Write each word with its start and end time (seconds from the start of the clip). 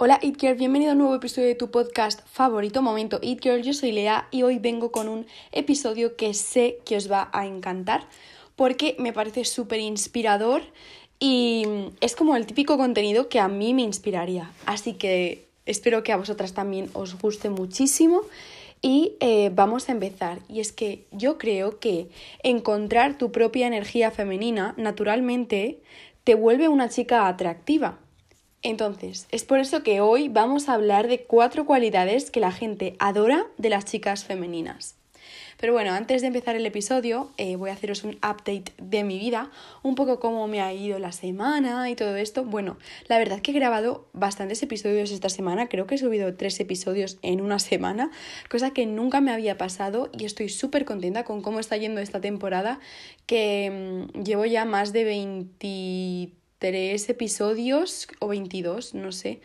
Hola 0.00 0.20
It 0.22 0.40
Girl, 0.40 0.54
bienvenido 0.54 0.92
a 0.92 0.92
un 0.92 1.00
nuevo 1.00 1.16
episodio 1.16 1.48
de 1.48 1.56
tu 1.56 1.72
podcast 1.72 2.20
favorito, 2.24 2.82
Momento 2.82 3.18
It 3.20 3.42
Girl. 3.42 3.62
Yo 3.62 3.72
soy 3.72 3.90
Lea 3.90 4.28
y 4.30 4.44
hoy 4.44 4.60
vengo 4.60 4.92
con 4.92 5.08
un 5.08 5.26
episodio 5.50 6.14
que 6.14 6.34
sé 6.34 6.78
que 6.84 6.96
os 6.96 7.10
va 7.10 7.28
a 7.32 7.46
encantar 7.46 8.06
porque 8.54 8.94
me 9.00 9.12
parece 9.12 9.44
súper 9.44 9.80
inspirador 9.80 10.62
y 11.18 11.66
es 12.00 12.14
como 12.14 12.36
el 12.36 12.46
típico 12.46 12.76
contenido 12.76 13.28
que 13.28 13.40
a 13.40 13.48
mí 13.48 13.74
me 13.74 13.82
inspiraría. 13.82 14.52
Así 14.66 14.92
que 14.92 15.48
espero 15.66 16.04
que 16.04 16.12
a 16.12 16.16
vosotras 16.16 16.54
también 16.54 16.90
os 16.92 17.18
guste 17.18 17.50
muchísimo. 17.50 18.20
Y 18.80 19.16
eh, 19.18 19.50
vamos 19.52 19.88
a 19.88 19.92
empezar. 19.92 20.38
Y 20.48 20.60
es 20.60 20.70
que 20.70 21.06
yo 21.10 21.38
creo 21.38 21.80
que 21.80 22.06
encontrar 22.44 23.18
tu 23.18 23.32
propia 23.32 23.66
energía 23.66 24.12
femenina 24.12 24.74
naturalmente 24.76 25.80
te 26.22 26.36
vuelve 26.36 26.68
una 26.68 26.88
chica 26.88 27.26
atractiva. 27.26 27.98
Entonces, 28.68 29.26
es 29.30 29.44
por 29.44 29.60
eso 29.60 29.82
que 29.82 30.02
hoy 30.02 30.28
vamos 30.28 30.68
a 30.68 30.74
hablar 30.74 31.08
de 31.08 31.22
cuatro 31.22 31.64
cualidades 31.64 32.30
que 32.30 32.38
la 32.38 32.52
gente 32.52 32.96
adora 32.98 33.46
de 33.56 33.70
las 33.70 33.86
chicas 33.86 34.24
femeninas. 34.24 34.94
Pero 35.56 35.72
bueno, 35.72 35.92
antes 35.92 36.20
de 36.20 36.26
empezar 36.26 36.54
el 36.54 36.66
episodio, 36.66 37.30
eh, 37.38 37.56
voy 37.56 37.70
a 37.70 37.72
haceros 37.72 38.04
un 38.04 38.16
update 38.16 38.74
de 38.76 39.04
mi 39.04 39.18
vida, 39.18 39.50
un 39.82 39.94
poco 39.94 40.20
cómo 40.20 40.46
me 40.48 40.60
ha 40.60 40.74
ido 40.74 40.98
la 40.98 41.12
semana 41.12 41.88
y 41.88 41.96
todo 41.96 42.14
esto. 42.16 42.44
Bueno, 42.44 42.76
la 43.06 43.16
verdad 43.16 43.40
que 43.40 43.52
he 43.52 43.54
grabado 43.54 44.06
bastantes 44.12 44.62
episodios 44.62 45.12
esta 45.12 45.30
semana, 45.30 45.70
creo 45.70 45.86
que 45.86 45.94
he 45.94 45.98
subido 45.98 46.34
tres 46.34 46.60
episodios 46.60 47.16
en 47.22 47.40
una 47.40 47.60
semana, 47.60 48.10
cosa 48.50 48.72
que 48.72 48.84
nunca 48.84 49.22
me 49.22 49.32
había 49.32 49.56
pasado 49.56 50.10
y 50.12 50.26
estoy 50.26 50.50
súper 50.50 50.84
contenta 50.84 51.24
con 51.24 51.40
cómo 51.40 51.58
está 51.58 51.78
yendo 51.78 52.02
esta 52.02 52.20
temporada, 52.20 52.80
que 53.24 54.04
mm, 54.12 54.24
llevo 54.24 54.44
ya 54.44 54.66
más 54.66 54.92
de 54.92 55.04
23 55.04 56.38
tres 56.58 57.08
episodios 57.08 58.08
o 58.20 58.28
22, 58.28 58.94
no 58.94 59.12
sé. 59.12 59.40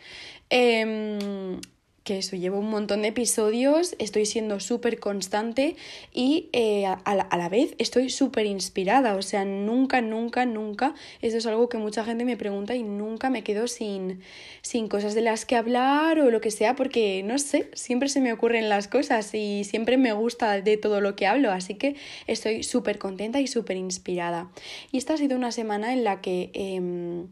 Eh, 0.50 1.58
que 2.04 2.18
eso, 2.18 2.36
llevo 2.36 2.58
un 2.58 2.68
montón 2.68 3.00
de 3.00 3.08
episodios, 3.08 3.96
estoy 3.98 4.26
siendo 4.26 4.60
súper 4.60 5.00
constante 5.00 5.74
y 6.12 6.50
eh, 6.52 6.84
a, 6.84 7.14
la, 7.14 7.48
vez 7.48 7.74
estoy 7.78 8.10
súper 8.10 8.44
inspirada, 8.44 9.16
o 9.16 9.22
sea, 9.22 9.46
nunca, 9.46 10.02
nunca, 10.02 10.44
nunca, 10.44 10.94
eso 11.22 11.38
es 11.38 11.46
algo 11.46 11.70
que 11.70 11.78
mucha 11.78 12.04
gente 12.04 12.26
me 12.26 12.36
pregunta 12.36 12.74
y 12.74 12.82
nunca 12.82 13.30
me 13.30 13.42
quedo 13.42 13.68
sin, 13.68 14.20
sin 14.60 14.88
cosas 14.88 15.14
de 15.14 15.22
las 15.22 15.46
que 15.46 15.56
hablar 15.56 16.20
o 16.20 16.30
lo 16.30 16.42
que 16.42 16.50
sea, 16.50 16.76
porque 16.76 17.22
no 17.24 17.38
sé, 17.38 17.70
siempre 17.72 18.10
se 18.10 18.20
me 18.20 18.34
ocurren 18.34 18.68
las 18.68 18.86
cosas 18.86 19.34
y 19.34 19.64
siempre 19.64 19.96
me 19.96 20.12
gusta 20.12 20.60
de 20.60 20.76
todo 20.76 21.00
lo 21.00 21.16
que 21.16 21.26
hablo, 21.26 21.52
así 21.52 21.76
que 21.76 21.96
estoy 22.26 22.64
súper 22.64 22.98
contenta 22.98 23.40
y 23.40 23.46
súper 23.46 23.78
inspirada. 23.78 24.50
Y 24.92 24.98
esta 24.98 25.14
ha 25.14 25.16
sido 25.16 25.38
una 25.38 25.52
semana 25.52 25.94
en 25.94 26.04
la 26.04 26.20
que... 26.20 26.50
Em, 26.52 27.28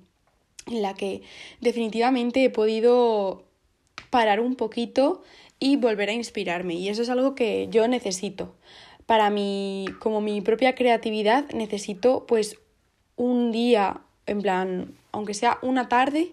en 0.68 0.80
la 0.80 0.94
que 0.94 1.22
definitivamente 1.60 2.44
he 2.44 2.48
podido 2.48 3.42
parar 4.10 4.40
un 4.40 4.56
poquito 4.56 5.22
y 5.58 5.76
volver 5.76 6.08
a 6.08 6.12
inspirarme. 6.12 6.74
Y 6.74 6.88
eso 6.88 7.02
es 7.02 7.08
algo 7.08 7.34
que 7.34 7.68
yo 7.70 7.86
necesito. 7.88 8.54
Para 9.06 9.30
mí, 9.30 9.86
como 10.00 10.20
mi 10.20 10.40
propia 10.40 10.74
creatividad, 10.74 11.48
necesito 11.50 12.26
pues 12.26 12.58
un 13.16 13.52
día, 13.52 14.00
en 14.26 14.42
plan, 14.42 14.94
aunque 15.12 15.34
sea 15.34 15.58
una 15.62 15.88
tarde, 15.88 16.32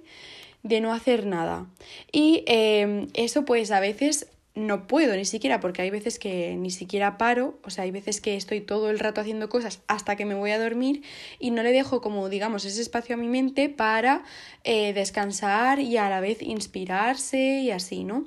de 0.63 0.81
no 0.81 0.93
hacer 0.93 1.25
nada. 1.25 1.67
Y 2.11 2.43
eh, 2.47 3.07
eso 3.13 3.45
pues 3.45 3.71
a 3.71 3.79
veces 3.79 4.27
no 4.59 4.87
puedo 4.87 5.15
ni 5.15 5.25
siquiera, 5.25 5.59
porque 5.59 5.81
hay 5.81 5.89
veces 5.89 6.19
que 6.19 6.55
ni 6.55 6.71
siquiera 6.71 7.17
paro, 7.17 7.59
o 7.63 7.69
sea, 7.69 7.85
hay 7.85 7.91
veces 7.91 8.21
que 8.21 8.35
estoy 8.35 8.61
todo 8.61 8.89
el 8.89 8.99
rato 8.99 9.21
haciendo 9.21 9.49
cosas 9.49 9.81
hasta 9.87 10.15
que 10.15 10.25
me 10.25 10.35
voy 10.35 10.51
a 10.51 10.59
dormir 10.59 11.03
y 11.39 11.51
no 11.51 11.63
le 11.63 11.71
dejo 11.71 12.01
como, 12.01 12.29
digamos, 12.29 12.65
ese 12.65 12.81
espacio 12.81 13.15
a 13.15 13.17
mi 13.17 13.27
mente 13.27 13.69
para 13.69 14.23
eh, 14.63 14.93
descansar 14.93 15.79
y 15.79 15.97
a 15.97 16.09
la 16.09 16.19
vez 16.19 16.41
inspirarse 16.41 17.59
y 17.61 17.71
así, 17.71 18.03
¿no? 18.03 18.25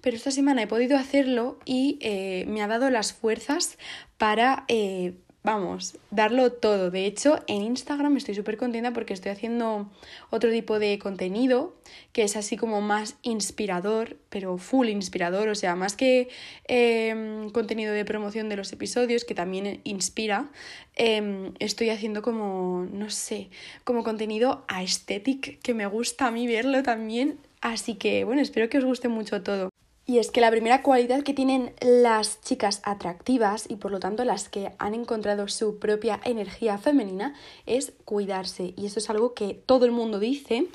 Pero 0.00 0.16
esta 0.16 0.30
semana 0.30 0.62
he 0.62 0.66
podido 0.66 0.96
hacerlo 0.96 1.58
y 1.64 1.98
eh, 2.00 2.44
me 2.48 2.62
ha 2.62 2.68
dado 2.68 2.90
las 2.90 3.12
fuerzas 3.12 3.78
para 4.16 4.64
eh, 4.68 5.14
vamos, 5.42 5.98
darlo 6.10 6.52
todo. 6.52 6.90
De 6.90 7.06
hecho, 7.06 7.40
en 7.46 7.62
Instagram 7.62 8.16
estoy 8.16 8.34
súper 8.34 8.56
contenta 8.56 8.92
porque 8.92 9.14
estoy 9.14 9.32
haciendo 9.32 9.90
otro 10.30 10.50
tipo 10.50 10.78
de 10.78 10.98
contenido 10.98 11.74
que 12.12 12.22
es 12.22 12.36
así 12.36 12.56
como 12.56 12.80
más 12.80 13.16
inspirador, 13.22 14.16
pero 14.28 14.58
full 14.58 14.88
inspirador, 14.88 15.48
o 15.48 15.54
sea, 15.54 15.76
más 15.76 15.96
que 15.96 16.28
em, 16.68 17.50
contenido 17.50 17.92
de 17.92 18.04
promoción 18.04 18.48
de 18.48 18.56
los 18.56 18.72
episodios, 18.72 19.24
que 19.24 19.34
también 19.34 19.80
inspira, 19.84 20.50
em, 20.96 21.52
estoy 21.58 21.90
haciendo 21.90 22.22
como, 22.22 22.86
no 22.92 23.10
sé, 23.10 23.48
como 23.84 24.04
contenido 24.04 24.64
aesthetic, 24.68 25.60
que 25.62 25.74
me 25.74 25.86
gusta 25.86 26.26
a 26.26 26.30
mí 26.30 26.46
verlo 26.46 26.82
también. 26.82 27.38
Así 27.60 27.94
que, 27.94 28.24
bueno, 28.24 28.40
espero 28.42 28.68
que 28.68 28.78
os 28.78 28.84
guste 28.84 29.08
mucho 29.08 29.42
todo. 29.42 29.70
Y 30.10 30.18
es 30.18 30.32
que 30.32 30.40
la 30.40 30.50
primera 30.50 30.82
cualidad 30.82 31.22
que 31.22 31.34
tienen 31.34 31.72
las 31.80 32.40
chicas 32.40 32.80
atractivas 32.82 33.66
y 33.70 33.76
por 33.76 33.92
lo 33.92 34.00
tanto 34.00 34.24
las 34.24 34.48
que 34.48 34.72
han 34.78 34.92
encontrado 34.92 35.46
su 35.46 35.78
propia 35.78 36.18
energía 36.24 36.78
femenina 36.78 37.36
es 37.64 37.92
cuidarse. 38.06 38.74
Y 38.76 38.86
eso 38.86 38.98
es 38.98 39.08
algo 39.08 39.34
que 39.34 39.54
todo 39.54 39.84
el 39.84 39.92
mundo 39.92 40.18
dice, 40.18 40.66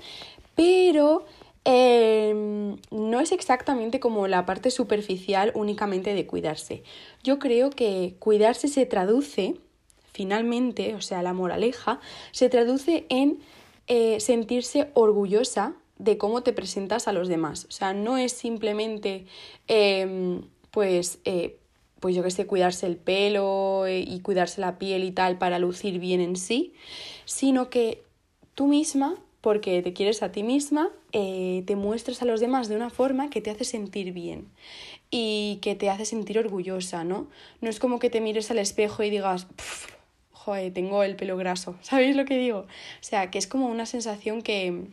pero 0.55 1.25
em, 1.65 2.77
no 2.91 3.19
es 3.19 3.33
exactamente 3.33 3.99
como 3.99 4.29
la 4.29 4.45
parte 4.45 4.71
superficial 4.71 5.51
únicamente 5.53 6.13
de 6.13 6.25
cuidarse. 6.25 6.83
Yo 7.21 7.37
creo 7.37 7.71
que 7.71 8.15
cuidarse 8.19 8.69
se 8.69 8.85
traduce, 8.85 9.55
finalmente, 10.13 10.95
o 10.95 11.01
sea, 11.01 11.21
la 11.21 11.33
moraleja, 11.33 11.99
se 12.31 12.47
traduce 12.47 13.05
en 13.09 13.39
eh, 13.87 14.21
sentirse 14.21 14.91
orgullosa 14.93 15.75
de 15.97 16.17
cómo 16.17 16.43
te 16.43 16.53
presentas 16.53 17.07
a 17.07 17.13
los 17.13 17.27
demás. 17.27 17.65
O 17.69 17.71
sea, 17.71 17.93
no 17.93 18.17
es 18.17 18.33
simplemente, 18.33 19.25
em, 19.67 20.43
pues, 20.71 21.19
eh, 21.25 21.57
pues 21.99 22.15
yo 22.15 22.23
que 22.23 22.31
sé, 22.31 22.45
cuidarse 22.45 22.85
el 22.85 22.97
pelo 22.97 23.85
eh, 23.87 24.01
y 24.01 24.19
cuidarse 24.19 24.61
la 24.61 24.77
piel 24.77 25.03
y 25.03 25.11
tal 25.11 25.37
para 25.37 25.59
lucir 25.59 25.99
bien 25.99 26.21
en 26.21 26.35
sí, 26.35 26.73
sino 27.25 27.69
que 27.69 28.03
tú 28.53 28.67
misma, 28.67 29.15
porque 29.41 29.81
te 29.81 29.93
quieres 29.93 30.23
a 30.23 30.31
ti 30.31 30.43
misma, 30.43 30.89
eh, 31.13 31.63
te 31.65 31.75
muestras 31.75 32.21
a 32.21 32.25
los 32.25 32.39
demás 32.39 32.67
de 32.67 32.75
una 32.75 32.89
forma 32.89 33.29
que 33.29 33.41
te 33.41 33.51
hace 33.51 33.63
sentir 33.63 34.11
bien 34.11 34.47
y 35.11 35.59
que 35.61 35.75
te 35.75 35.89
hace 35.89 36.05
sentir 36.05 36.39
orgullosa, 36.39 37.03
¿no? 37.03 37.27
No 37.61 37.69
es 37.69 37.79
como 37.79 37.99
que 37.99 38.09
te 38.09 38.21
mires 38.21 38.51
al 38.51 38.59
espejo 38.59 39.03
y 39.03 39.09
digas, 39.09 39.47
joder, 40.31 40.73
tengo 40.73 41.03
el 41.03 41.15
pelo 41.15 41.37
graso, 41.37 41.75
¿sabéis 41.81 42.15
lo 42.15 42.25
que 42.25 42.37
digo? 42.37 42.59
O 42.59 42.67
sea, 43.01 43.31
que 43.31 43.37
es 43.37 43.47
como 43.47 43.67
una 43.67 43.85
sensación 43.85 44.41
que, 44.41 44.87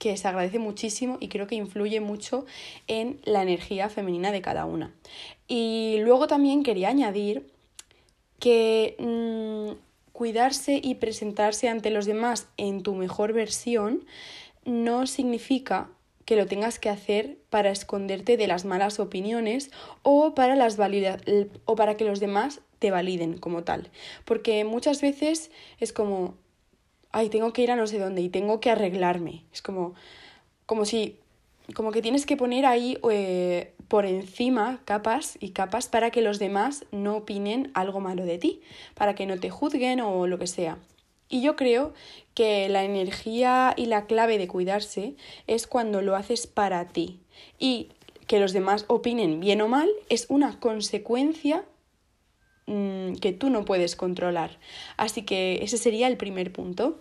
que 0.00 0.16
se 0.16 0.26
agradece 0.26 0.58
muchísimo 0.58 1.18
y 1.20 1.28
creo 1.28 1.46
que 1.46 1.54
influye 1.54 2.00
mucho 2.00 2.46
en 2.88 3.20
la 3.22 3.42
energía 3.42 3.90
femenina 3.90 4.32
de 4.32 4.40
cada 4.40 4.64
una. 4.64 4.92
Y 5.46 5.98
luego 6.00 6.26
también 6.26 6.62
quería 6.64 6.88
añadir 6.88 7.52
que 8.40 8.96
mm, 8.98 9.78
cuidarse 10.12 10.80
y 10.82 10.96
presentarse 10.96 11.68
ante 11.68 11.90
los 11.90 12.06
demás 12.06 12.48
en 12.56 12.82
tu 12.82 12.94
mejor 12.94 13.34
versión 13.34 14.06
no 14.64 15.06
significa 15.06 15.90
que 16.24 16.36
lo 16.36 16.46
tengas 16.46 16.78
que 16.78 16.88
hacer 16.88 17.36
para 17.50 17.70
esconderte 17.70 18.38
de 18.38 18.46
las 18.46 18.64
malas 18.64 19.00
opiniones 19.00 19.70
o 20.02 20.34
para, 20.34 20.56
las 20.56 20.78
o 21.66 21.76
para 21.76 21.96
que 21.96 22.04
los 22.04 22.20
demás 22.20 22.60
te 22.78 22.90
validen 22.90 23.36
como 23.36 23.64
tal. 23.64 23.90
Porque 24.24 24.64
muchas 24.64 25.02
veces 25.02 25.50
es 25.78 25.92
como, 25.92 26.36
ay, 27.12 27.28
tengo 27.28 27.52
que 27.52 27.62
ir 27.62 27.70
a 27.70 27.76
no 27.76 27.86
sé 27.86 27.98
dónde 27.98 28.22
y 28.22 28.28
tengo 28.28 28.60
que 28.60 28.70
arreglarme. 28.70 29.44
Es 29.52 29.62
como, 29.62 29.94
como 30.66 30.84
si, 30.84 31.16
como 31.74 31.92
que 31.92 32.02
tienes 32.02 32.26
que 32.26 32.36
poner 32.36 32.66
ahí 32.66 32.98
eh, 33.10 33.72
por 33.88 34.06
encima 34.06 34.80
capas 34.84 35.36
y 35.40 35.50
capas 35.50 35.88
para 35.88 36.10
que 36.10 36.22
los 36.22 36.38
demás 36.38 36.84
no 36.92 37.16
opinen 37.16 37.70
algo 37.74 38.00
malo 38.00 38.24
de 38.24 38.38
ti, 38.38 38.60
para 38.94 39.14
que 39.14 39.26
no 39.26 39.38
te 39.38 39.50
juzguen 39.50 40.00
o 40.00 40.26
lo 40.26 40.38
que 40.38 40.46
sea. 40.46 40.78
Y 41.28 41.42
yo 41.42 41.54
creo 41.54 41.94
que 42.34 42.68
la 42.68 42.82
energía 42.82 43.72
y 43.76 43.86
la 43.86 44.06
clave 44.06 44.36
de 44.36 44.48
cuidarse 44.48 45.14
es 45.46 45.68
cuando 45.68 46.02
lo 46.02 46.16
haces 46.16 46.48
para 46.48 46.88
ti. 46.88 47.20
Y 47.58 47.90
que 48.26 48.40
los 48.40 48.52
demás 48.52 48.84
opinen 48.88 49.40
bien 49.40 49.60
o 49.60 49.68
mal 49.68 49.88
es 50.08 50.26
una 50.28 50.58
consecuencia 50.58 51.64
Mm, 52.70 53.14
que 53.16 53.32
tú 53.32 53.50
no 53.50 53.64
puedes 53.64 53.96
controlar. 53.96 54.60
Así 54.96 55.22
que 55.22 55.58
ese 55.64 55.76
sería 55.76 56.06
el 56.06 56.16
primer 56.16 56.52
punto. 56.52 57.00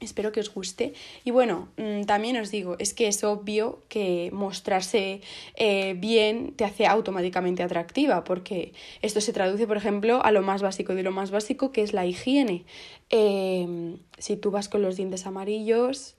Espero 0.00 0.32
que 0.32 0.40
os 0.40 0.52
guste. 0.52 0.94
Y 1.22 1.32
bueno, 1.32 1.68
mm, 1.76 2.04
también 2.04 2.38
os 2.38 2.50
digo, 2.50 2.76
es 2.78 2.94
que 2.94 3.06
es 3.06 3.22
obvio 3.22 3.82
que 3.90 4.30
mostrarse 4.32 5.20
eh, 5.54 5.94
bien 5.98 6.54
te 6.56 6.64
hace 6.64 6.86
automáticamente 6.86 7.62
atractiva, 7.62 8.24
porque 8.24 8.72
esto 9.02 9.20
se 9.20 9.34
traduce, 9.34 9.66
por 9.66 9.76
ejemplo, 9.76 10.24
a 10.24 10.30
lo 10.30 10.40
más 10.40 10.62
básico 10.62 10.94
de 10.94 11.02
lo 11.02 11.12
más 11.12 11.30
básico, 11.30 11.72
que 11.72 11.82
es 11.82 11.92
la 11.92 12.06
higiene. 12.06 12.64
Em, 13.10 13.98
si 14.16 14.36
tú 14.38 14.50
vas 14.50 14.70
con 14.70 14.80
los 14.80 14.96
dientes 14.96 15.26
amarillos, 15.26 16.16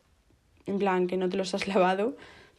en 0.67 0.77
plan 0.77 1.07
que 1.07 1.17
no 1.17 1.29
te 1.29 1.37
los 1.37 1.55
has 1.55 1.67
lavado, 1.73 2.15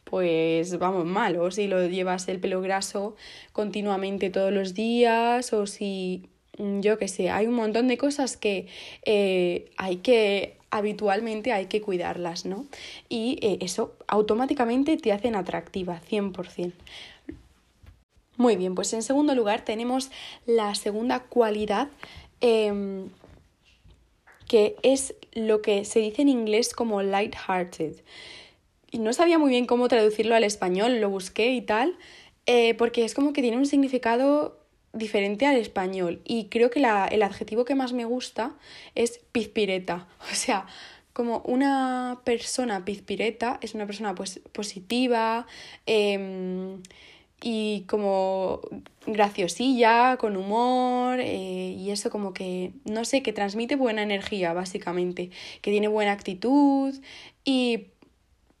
pues 0.09 0.79
vamos 0.79 1.05
mal, 1.05 1.37
o 1.37 1.51
si 1.51 1.67
lo 1.67 1.85
llevas 1.87 2.27
el 2.27 2.39
pelo 2.39 2.61
graso 2.61 3.15
continuamente 3.53 4.29
todos 4.29 4.51
los 4.51 4.73
días, 4.73 5.53
o 5.53 5.67
si 5.67 6.29
mm, 6.57 6.79
yo 6.79 6.97
qué 6.97 7.07
sé, 7.07 7.29
hay 7.29 7.45
un 7.45 7.53
montón 7.53 7.87
de 7.87 7.97
cosas 7.97 8.35
que 8.35 8.67
eh, 9.05 9.69
hay 9.77 9.97
que 9.97 10.57
habitualmente 10.71 11.51
hay 11.51 11.65
que 11.65 11.81
cuidarlas, 11.81 12.45
¿no? 12.45 12.65
Y 13.07 13.39
eh, 13.41 13.57
eso 13.61 13.95
automáticamente 14.07 14.97
te 14.97 15.11
hacen 15.11 15.35
atractiva, 15.35 16.01
100%. 16.09 16.73
Muy 18.37 18.55
bien, 18.55 18.73
pues 18.73 18.93
en 18.93 19.03
segundo 19.03 19.35
lugar 19.35 19.65
tenemos 19.65 20.11
la 20.45 20.73
segunda 20.73 21.19
cualidad 21.19 21.89
em, 22.39 23.09
que 24.47 24.75
es 24.81 25.13
lo 25.33 25.61
que 25.61 25.85
se 25.85 25.99
dice 25.99 26.21
en 26.21 26.29
inglés 26.29 26.73
como 26.73 27.01
light-hearted. 27.01 27.97
Y 28.91 28.99
no 28.99 29.13
sabía 29.13 29.37
muy 29.37 29.49
bien 29.49 29.65
cómo 29.65 29.87
traducirlo 29.87 30.35
al 30.35 30.43
español, 30.43 30.99
lo 30.99 31.09
busqué 31.09 31.51
y 31.51 31.61
tal, 31.61 31.97
eh, 32.45 32.73
porque 32.75 33.05
es 33.05 33.13
como 33.13 33.33
que 33.33 33.41
tiene 33.41 33.57
un 33.57 33.65
significado 33.65 34.59
diferente 34.93 35.45
al 35.45 35.57
español. 35.57 36.21
Y 36.25 36.45
creo 36.45 36.69
que 36.69 36.79
la, 36.79 37.05
el 37.05 37.23
adjetivo 37.23 37.65
que 37.65 37.75
más 37.75 37.93
me 37.93 38.05
gusta 38.05 38.55
es 38.95 39.21
pizpireta, 39.31 40.07
o 40.31 40.35
sea, 40.35 40.65
como 41.13 41.39
una 41.39 42.21
persona 42.23 42.85
pizpireta 42.85 43.59
es 43.61 43.73
una 43.73 43.85
persona 43.85 44.15
pues 44.15 44.39
positiva 44.53 45.47
em, 45.85 46.81
y 47.41 47.81
como 47.87 48.61
graciosilla, 49.05 50.17
con 50.17 50.37
humor 50.37 51.19
eh, 51.19 51.75
y 51.77 51.91
eso 51.91 52.09
como 52.09 52.33
que, 52.33 52.71
no 52.85 53.03
sé, 53.05 53.21
que 53.21 53.33
transmite 53.33 53.75
buena 53.75 54.01
energía 54.01 54.53
básicamente, 54.53 55.29
que 55.61 55.71
tiene 55.71 55.87
buena 55.87 56.13
actitud 56.13 56.95
y 57.43 57.87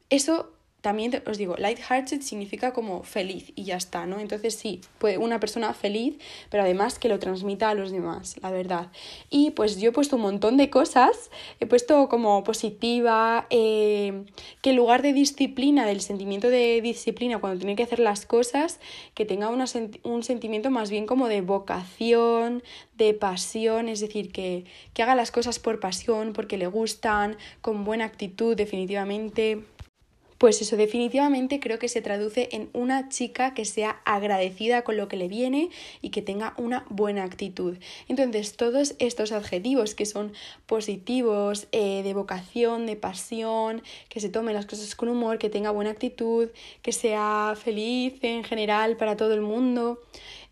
eso 0.09 0.51
también 0.81 1.21
os 1.27 1.37
digo, 1.37 1.55
light-hearted 1.57 2.21
significa 2.21 2.71
como 2.71 3.03
feliz 3.03 3.51
y 3.55 3.65
ya 3.65 3.75
está, 3.75 4.05
¿no? 4.05 4.19
Entonces 4.19 4.55
sí, 4.55 4.79
puede 4.97 5.17
una 5.17 5.39
persona 5.39 5.73
feliz, 5.73 6.17
pero 6.49 6.63
además 6.63 6.99
que 6.99 7.09
lo 7.09 7.19
transmita 7.19 7.69
a 7.69 7.73
los 7.73 7.91
demás, 7.91 8.37
la 8.41 8.49
verdad. 8.49 8.87
Y 9.29 9.51
pues 9.51 9.77
yo 9.81 9.89
he 9.89 9.91
puesto 9.91 10.15
un 10.15 10.21
montón 10.21 10.55
de 10.55 10.69
cosas, 10.69 11.31
he 11.59 11.65
puesto 11.65 12.07
como 12.07 12.45
positiva, 12.45 13.45
eh, 13.49 14.23
que 14.61 14.69
en 14.69 14.77
lugar 14.77 15.01
de 15.01 15.11
disciplina, 15.11 15.85
del 15.85 15.99
sentimiento 15.99 16.49
de 16.49 16.79
disciplina 16.81 17.39
cuando 17.39 17.59
tiene 17.59 17.75
que 17.75 17.83
hacer 17.83 17.99
las 17.99 18.25
cosas, 18.25 18.79
que 19.15 19.25
tenga 19.25 19.49
un 19.49 20.23
sentimiento 20.23 20.69
más 20.69 20.89
bien 20.89 21.05
como 21.05 21.27
de 21.27 21.41
vocación, 21.41 22.63
de 22.95 23.13
pasión, 23.13 23.89
es 23.89 23.99
decir, 23.99 24.31
que, 24.31 24.63
que 24.93 25.03
haga 25.03 25.15
las 25.15 25.31
cosas 25.31 25.59
por 25.59 25.81
pasión, 25.81 26.31
porque 26.31 26.57
le 26.57 26.67
gustan, 26.67 27.35
con 27.59 27.83
buena 27.83 28.05
actitud, 28.05 28.55
definitivamente. 28.55 29.65
Pues 30.39 30.61
eso 30.61 30.77
definitivamente 30.77 31.59
creo 31.59 31.79
que 31.79 31.89
se 31.89 32.01
traduce 32.01 32.47
en 32.53 32.69
una 32.71 33.09
chica 33.09 33.53
que 33.53 33.65
sea 33.65 34.01
agradecida 34.05 34.83
con 34.83 34.95
lo 34.95 35.09
que 35.09 35.17
le 35.17 35.27
viene 35.27 35.69
y 36.01 36.11
que 36.11 36.21
tenga 36.21 36.53
una 36.57 36.85
buena 36.89 37.25
actitud. 37.25 37.77
Entonces 38.07 38.55
todos 38.55 38.95
estos 38.99 39.33
adjetivos 39.33 39.95
que 39.95 40.05
son 40.05 40.31
positivos, 40.65 41.67
eh, 41.73 42.03
de 42.03 42.13
vocación, 42.13 42.85
de 42.85 42.95
pasión, 42.95 43.83
que 44.07 44.21
se 44.21 44.29
tome 44.29 44.53
las 44.53 44.65
cosas 44.65 44.95
con 44.95 45.09
humor, 45.09 45.39
que 45.39 45.49
tenga 45.49 45.71
buena 45.71 45.91
actitud, 45.91 46.47
que 46.81 46.93
sea 46.93 47.55
feliz 47.61 48.15
en 48.21 48.45
general 48.45 48.95
para 48.95 49.17
todo 49.17 49.33
el 49.33 49.41
mundo, 49.41 49.99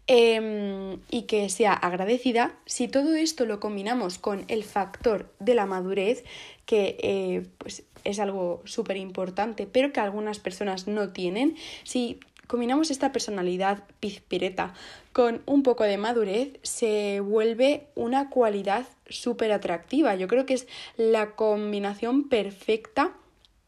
Em, 0.09 1.01
y 1.11 1.23
que 1.23 1.49
sea 1.49 1.73
agradecida, 1.73 2.57
si 2.65 2.87
todo 2.87 3.13
esto 3.15 3.45
lo 3.45 3.59
combinamos 3.59 4.17
con 4.17 4.45
el 4.47 4.63
factor 4.63 5.33
de 5.39 5.53
la 5.53 5.65
madurez, 5.65 6.23
que 6.65 6.97
eh, 7.03 7.45
pues 7.57 7.83
es 8.07 8.19
algo 8.19 8.61
súper 8.65 8.97
importante, 8.97 9.67
pero 9.67 9.91
que 9.91 9.99
algunas 9.99 10.39
personas 10.39 10.87
no 10.87 11.09
tienen, 11.09 11.55
si 11.83 12.19
combinamos 12.47 12.89
esta 12.91 13.11
personalidad 13.11 13.83
pizpireta 13.99 14.73
con 15.11 15.41
un 15.45 15.63
poco 15.63 15.83
de 15.83 15.97
madurez, 15.97 16.59
se 16.63 17.19
vuelve 17.19 17.87
una 17.95 18.29
cualidad 18.29 18.85
súper 19.09 19.51
atractiva. 19.51 20.15
Yo 20.15 20.27
creo 20.27 20.45
que 20.45 20.53
es 20.53 20.67
la 20.95 21.31
combinación 21.31 22.29
perfecta 22.29 23.13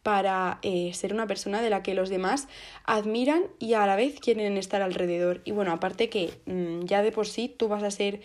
para 0.04 0.60
eh, 0.62 0.92
ser 0.94 1.14
una 1.14 1.28
persona 1.28 1.62
de 1.62 1.70
la 1.70 1.84
que 1.84 1.94
los 1.94 2.10
demás 2.10 2.48
admiran 2.86 3.44
y 3.60 3.74
a 3.74 3.86
la 3.86 3.98
vez 3.98 4.20
quieren 4.20 4.58
estar 4.58 4.82
alrededor. 4.82 5.42
Y 5.44 5.52
bueno, 5.52 5.72
aparte 5.74 6.10
que 6.10 6.32
mm, 6.46 6.86
ya 6.86 7.04
de 7.04 7.12
por 7.12 7.28
sí 7.28 7.54
tú 7.56 7.68
vas 7.68 7.84
a 7.84 7.92
ser 7.92 8.22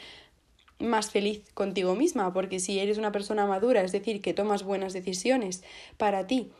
más 0.84 1.10
feliz 1.10 1.42
contigo 1.54 1.94
misma, 1.94 2.32
porque 2.32 2.60
si 2.60 2.78
eres 2.78 2.98
una 2.98 3.12
persona 3.12 3.46
madura, 3.46 3.82
es 3.82 3.92
decir, 3.92 4.20
que 4.20 4.34
tomas 4.34 4.62
buenas 4.62 4.92
decisiones 4.92 5.62
para 5.96 6.26
ti 6.26 6.50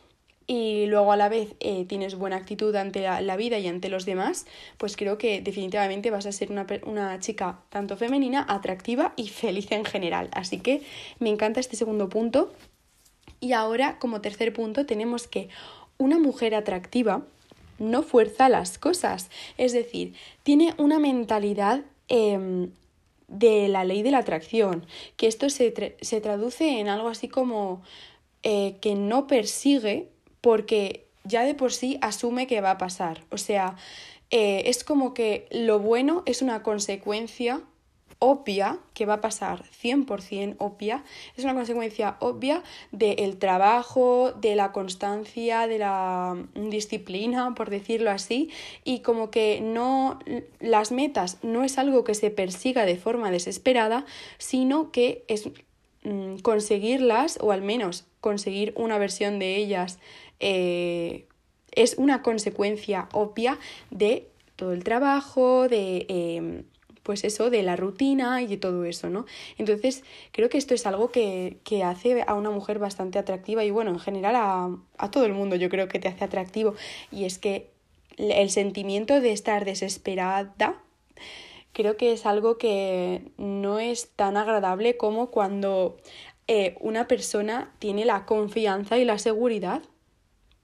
y 0.47 0.85
luego 0.85 1.11
a 1.11 1.17
la 1.17 1.27
vez 1.27 1.55
eh, 1.59 1.85
tienes 1.85 2.15
buena 2.15 2.35
actitud 2.35 2.75
ante 2.75 3.01
la, 3.01 3.35
vida 3.35 3.57
y 3.57 3.67
ante 3.67 3.89
los 3.89 4.05
demás, 4.05 4.45
pues 4.77 4.95
creo 4.95 5.17
que 5.17 5.41
definitivamente 5.41 6.11
vas 6.11 6.25
a 6.27 6.31
ser 6.31 6.51
una, 6.51 6.67
una 6.85 7.19
chica 7.19 7.61
tanto 7.69 7.97
femenina, 7.97 8.45
atractiva 8.47 9.13
y 9.15 9.27
feliz 9.29 9.71
en 9.71 9.85
general. 9.85 10.29
Así 10.33 10.59
que 10.59 10.83
me 11.19 11.29
encanta 11.29 11.59
este 11.59 11.75
segundo 11.75 12.09
punto 12.09 12.53
y 13.39 13.53
ahora, 13.53 13.97
como 13.99 14.21
tercer 14.21 14.53
punto, 14.53 14.85
tenemos 14.85 15.27
que 15.27 15.49
una 15.97 16.19
mujer 16.19 16.55
atractiva 16.55 17.23
no 17.79 18.03
fuerza 18.03 18.47
las 18.47 18.77
cosas, 18.77 19.29
es 19.57 19.73
decir, 19.73 20.13
tiene 20.43 20.73
una 20.77 20.97
mentalidad 20.99 21.81
em, 22.07 22.71
de 23.27 23.67
la 23.67 23.83
ley 23.83 24.03
de 24.03 24.11
la 24.11 24.19
atracción, 24.19 24.85
que 25.17 25.27
esto 25.27 25.49
se, 25.49 25.95
se 26.01 26.21
traduce 26.21 26.79
en 26.79 26.87
algo 26.87 27.09
así 27.09 27.27
como 27.27 27.81
eh, 28.43 28.77
que 28.81 28.95
no 28.95 29.27
persigue 29.27 30.09
porque 30.41 31.07
ya 31.23 31.43
de 31.43 31.55
por 31.55 31.73
sí 31.73 31.97
asume 32.01 32.47
que 32.47 32.61
va 32.61 32.71
a 32.71 32.77
pasar. 32.77 33.23
O 33.31 33.37
sea, 33.37 33.75
eh, 34.29 34.63
es 34.65 34.83
como 34.83 35.13
que 35.13 35.47
lo 35.51 35.79
bueno 35.79 36.23
es 36.25 36.41
una 36.41 36.61
consecuencia 36.61 37.61
obvia, 38.25 38.79
que 38.95 39.05
va 39.05 39.15
a 39.15 39.21
pasar 39.21 39.63
100% 39.63 40.55
obvia, 40.57 41.03
es 41.37 41.43
una 41.43 41.53
consecuencia 41.53 42.17
obvia 42.19 42.63
del 42.91 43.37
trabajo, 43.37 44.31
de 44.31 44.55
la 44.55 44.71
constancia, 44.71 45.67
de 45.67 45.77
la 45.77 46.35
disciplina, 46.55 47.53
por 47.53 47.69
decirlo 47.69 48.09
así, 48.09 48.49
y 48.83 48.99
como 48.99 49.29
que 49.29 49.61
no 49.61 50.17
las 50.59 50.91
metas 50.91 51.37
no 51.43 51.63
es 51.63 51.77
algo 51.77 52.03
que 52.03 52.15
se 52.15 52.31
persiga 52.31 52.85
de 52.85 52.97
forma 52.97 53.29
desesperada, 53.29 54.05
sino 54.39 54.91
que 54.91 55.23
es 55.27 55.49
mm, 56.03 56.37
conseguirlas 56.37 57.37
o 57.41 57.51
al 57.51 57.61
menos 57.61 58.05
conseguir 58.21 58.73
una 58.75 58.97
versión 58.97 59.37
de 59.37 59.55
ellas 59.55 59.99
eh, 60.39 61.27
es 61.71 61.95
una 61.97 62.21
consecuencia 62.21 63.07
obvia 63.13 63.59
de 63.91 64.27
todo 64.55 64.73
el 64.73 64.83
trabajo, 64.83 65.67
de 65.67 66.05
em, 66.07 66.63
pues 67.05 67.23
eso, 67.23 67.51
de 67.51 67.61
la 67.61 67.75
rutina 67.75 68.41
y 68.41 68.47
de 68.47 68.57
todo 68.57 68.83
eso, 68.83 69.11
¿no? 69.11 69.25
Entonces, 69.59 70.03
creo 70.31 70.49
que 70.49 70.57
esto 70.57 70.73
es 70.73 70.87
algo 70.87 71.11
que, 71.11 71.59
que 71.63 71.83
hace 71.83 72.23
a 72.25 72.33
una 72.33 72.49
mujer 72.49 72.79
bastante 72.79 73.19
atractiva 73.19 73.63
y 73.63 73.69
bueno, 73.69 73.91
en 73.91 73.99
general 73.99 74.35
a, 74.35 74.75
a 74.97 75.11
todo 75.11 75.25
el 75.25 75.33
mundo 75.33 75.55
yo 75.55 75.69
creo 75.69 75.87
que 75.87 75.99
te 75.99 76.07
hace 76.07 76.23
atractivo 76.25 76.73
y 77.11 77.25
es 77.25 77.37
que 77.37 77.69
el 78.17 78.49
sentimiento 78.49 79.21
de 79.21 79.31
estar 79.31 79.65
desesperada 79.65 80.81
creo 81.73 81.95
que 81.95 82.11
es 82.11 82.25
algo 82.25 82.57
que 82.57 83.21
no 83.37 83.79
es 83.79 84.09
tan 84.15 84.35
agradable 84.35 84.97
como 84.97 85.29
cuando 85.29 85.97
eh, 86.47 86.75
una 86.79 87.07
persona 87.07 87.71
tiene 87.79 88.05
la 88.05 88.25
confianza 88.25 88.97
y 88.97 89.05
la 89.05 89.19
seguridad 89.19 89.83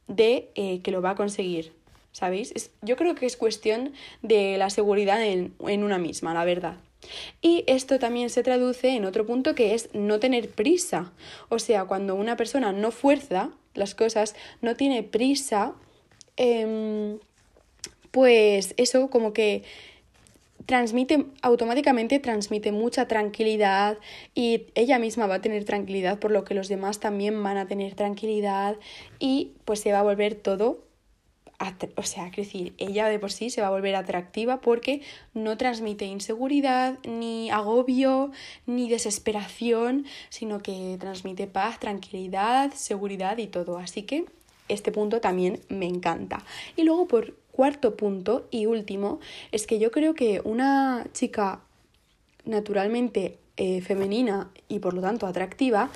de 0.07 0.51
eh, 0.55 0.81
que 0.81 0.91
lo 0.91 1.01
va 1.03 1.11
a 1.11 1.15
conseguir. 1.15 1.80
¿Sabéis? 2.11 2.71
yo 2.81 2.95
creo 2.95 3.15
que 3.15 3.25
es 3.25 3.37
cuestión 3.37 3.93
de 4.21 4.57
la 4.57 4.69
seguridad 4.69 5.23
en, 5.23 5.53
en 5.67 5.83
una 5.83 5.97
misma, 5.97 6.33
la 6.33 6.45
verdad. 6.45 6.77
Y 7.41 7.63
esto 7.67 7.99
también 7.99 8.29
se 8.29 8.43
traduce 8.43 8.89
en 8.89 9.05
otro 9.05 9.25
punto 9.25 9.55
que 9.55 9.73
es 9.73 9.89
no 9.93 10.19
tener 10.19 10.49
prisa. 10.49 11.11
O 11.49 11.59
sea, 11.59 11.85
cuando 11.85 12.15
una 12.15 12.37
persona 12.37 12.71
no 12.71 12.91
fuerza 12.91 13.51
las 13.73 13.95
cosas, 13.95 14.35
no 14.61 14.75
tiene 14.75 15.03
prisa, 15.03 15.73
em, 16.37 17.19
pues 18.11 18.73
eso 18.77 19.09
como 19.09 19.33
que 19.33 19.63
transmite 20.65 21.25
automáticamente 21.41 22.19
transmite 22.19 22.71
mucha 22.71 23.07
tranquilidad 23.07 23.97
y 24.35 24.67
ella 24.75 24.99
misma 24.99 25.25
va 25.25 25.35
a 25.35 25.41
tener 25.41 25.65
tranquilidad 25.65 26.19
por 26.19 26.31
lo 26.31 26.43
que 26.43 26.53
los 26.53 26.67
demás 26.67 26.99
también 26.99 27.41
van 27.41 27.57
a 27.57 27.67
tener 27.67 27.95
tranquilidad 27.95 28.77
y 29.17 29.53
pues 29.65 29.79
se 29.79 29.91
va 29.91 29.99
a 29.99 30.03
volver 30.03 30.35
todo 30.35 30.83
o 31.95 32.03
sea, 32.03 32.27
es 32.27 32.35
decir, 32.35 32.73
ella 32.77 33.07
de 33.07 33.19
por 33.19 33.31
sí 33.31 33.49
se 33.49 33.61
va 33.61 33.67
a 33.67 33.71
volver 33.71 33.95
atractiva 33.95 34.61
porque 34.61 35.01
no 35.33 35.57
transmite 35.57 36.05
inseguridad, 36.05 36.97
ni 37.03 37.49
agobio, 37.49 38.31
ni 38.65 38.89
desesperación, 38.89 40.05
sino 40.29 40.61
que 40.61 40.97
transmite 40.99 41.47
paz, 41.47 41.79
tranquilidad, 41.79 42.71
seguridad 42.73 43.37
y 43.37 43.47
todo. 43.47 43.77
Así 43.77 44.03
que 44.03 44.25
este 44.69 44.91
punto 44.91 45.21
también 45.21 45.59
me 45.69 45.85
encanta. 45.85 46.43
Y 46.75 46.83
luego 46.83 47.07
por 47.07 47.35
cuarto 47.51 47.95
punto 47.95 48.47
y 48.49 48.65
último, 48.65 49.19
es 49.51 49.67
que 49.67 49.77
yo 49.77 49.91
creo 49.91 50.13
que 50.13 50.41
una 50.43 51.05
chica 51.13 51.61
naturalmente 52.45 53.37
eh, 53.57 53.81
femenina 53.81 54.49
y 54.67 54.79
por 54.79 54.93
lo 54.93 55.01
tanto 55.01 55.27
atractiva 55.27 55.91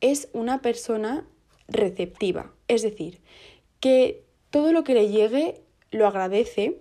es 0.00 0.28
una 0.32 0.62
persona 0.62 1.24
receptiva. 1.68 2.52
Es 2.68 2.82
decir, 2.82 3.20
que 3.80 4.22
todo 4.50 4.72
lo 4.72 4.84
que 4.84 4.94
le 4.94 5.08
llegue 5.08 5.60
lo 5.90 6.06
agradece 6.06 6.76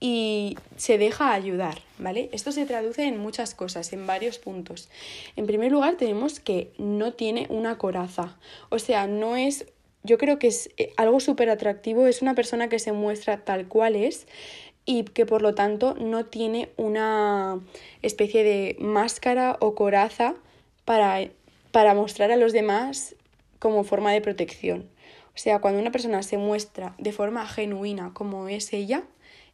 y 0.00 0.56
se 0.76 0.96
deja 0.96 1.32
ayudar, 1.32 1.82
¿vale? 1.98 2.28
Esto 2.32 2.52
se 2.52 2.66
traduce 2.66 3.04
en 3.04 3.18
muchas 3.18 3.54
cosas, 3.54 3.92
en 3.92 4.06
varios 4.06 4.38
puntos. 4.38 4.88
En 5.36 5.46
primer 5.46 5.72
lugar, 5.72 5.96
tenemos 5.96 6.38
que 6.38 6.70
no 6.78 7.12
tiene 7.12 7.46
una 7.50 7.78
coraza, 7.78 8.36
o 8.68 8.78
sea, 8.78 9.06
no 9.06 9.36
es, 9.36 9.66
yo 10.04 10.18
creo 10.18 10.38
que 10.38 10.46
es 10.46 10.70
eh, 10.76 10.92
algo 10.96 11.18
súper 11.18 11.50
atractivo, 11.50 12.06
es 12.06 12.22
una 12.22 12.34
persona 12.34 12.68
que 12.68 12.78
se 12.78 12.92
muestra 12.92 13.44
tal 13.44 13.66
cual 13.66 13.96
es 13.96 14.26
y 14.84 15.02
que 15.02 15.26
por 15.26 15.42
lo 15.42 15.54
tanto 15.54 15.94
no 15.94 16.26
tiene 16.26 16.70
una 16.76 17.60
especie 18.02 18.44
de 18.44 18.76
máscara 18.78 19.56
o 19.60 19.74
coraza 19.74 20.34
para, 20.84 21.28
para 21.72 21.94
mostrar 21.94 22.30
a 22.30 22.36
los 22.36 22.52
demás 22.52 23.16
como 23.58 23.82
forma 23.82 24.12
de 24.12 24.20
protección. 24.20 24.88
Sea, 25.38 25.60
cuando 25.60 25.80
una 25.80 25.92
persona 25.92 26.24
se 26.24 26.36
muestra 26.36 26.96
de 26.98 27.12
forma 27.12 27.46
genuina 27.46 28.12
como 28.12 28.48
es 28.48 28.72
ella, 28.72 29.04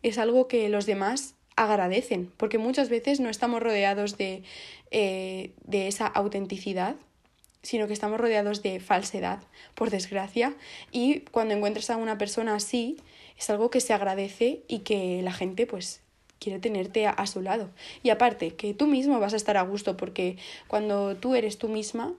es 0.03 0.17
algo 0.17 0.49
que 0.49 0.71
los 0.71 0.87
demás 0.87 1.35
agradecen, 1.57 2.33
porque 2.39 2.57
muchas 2.57 2.89
veces 2.89 3.21
no 3.21 3.29
estamos 3.29 3.63
rodeados 3.63 4.17
de, 4.17 4.45
eh, 4.91 5.53
de 5.63 5.87
esa 5.87 6.07
autenticidad, 6.07 6.97
sino 7.61 7.87
que 7.87 7.93
estamos 7.93 8.19
rodeados 8.19 8.63
de 8.63 8.81
falsedad, 8.81 9.43
por 9.75 9.91
desgracia, 9.91 10.55
y 10.91 11.21
cuando 11.21 11.53
encuentras 11.53 11.91
a 11.91 11.99
una 11.99 12.17
persona 12.17 12.55
así, 12.55 12.97
es 13.39 13.51
algo 13.51 13.69
que 13.69 13.83
se 13.83 13.93
agradece 13.93 14.63
y 14.69 14.79
que 14.81 15.21
la 15.23 15.35
gente 15.35 15.67
pues 15.67 16.01
quiere 16.39 16.61
tenerte 16.61 17.07
a, 17.07 17.27
su 17.27 17.43
lado. 17.43 17.69
Y 18.03 18.09
aparte, 18.09 18.55
que 18.55 18.73
tú 18.73 18.87
mismo 18.87 19.21
vas 19.21 19.35
a 19.35 19.37
estar 19.37 19.59
a 19.59 19.63
gusto, 19.63 19.99
porque 19.99 20.39
cuando 20.67 21.15
tú 21.17 21.35
eres 21.35 21.59
tú 21.59 21.69
misma, 21.69 22.15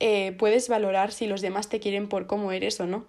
eh, 0.00 0.32
puedes 0.32 0.68
valorar 0.68 1.12
si 1.12 1.26
los 1.26 1.40
demás 1.40 1.68
te 1.68 1.80
quieren 1.80 2.08
por 2.08 2.26
cómo 2.26 2.52
eres 2.52 2.80
o 2.80 2.86
no 2.86 3.06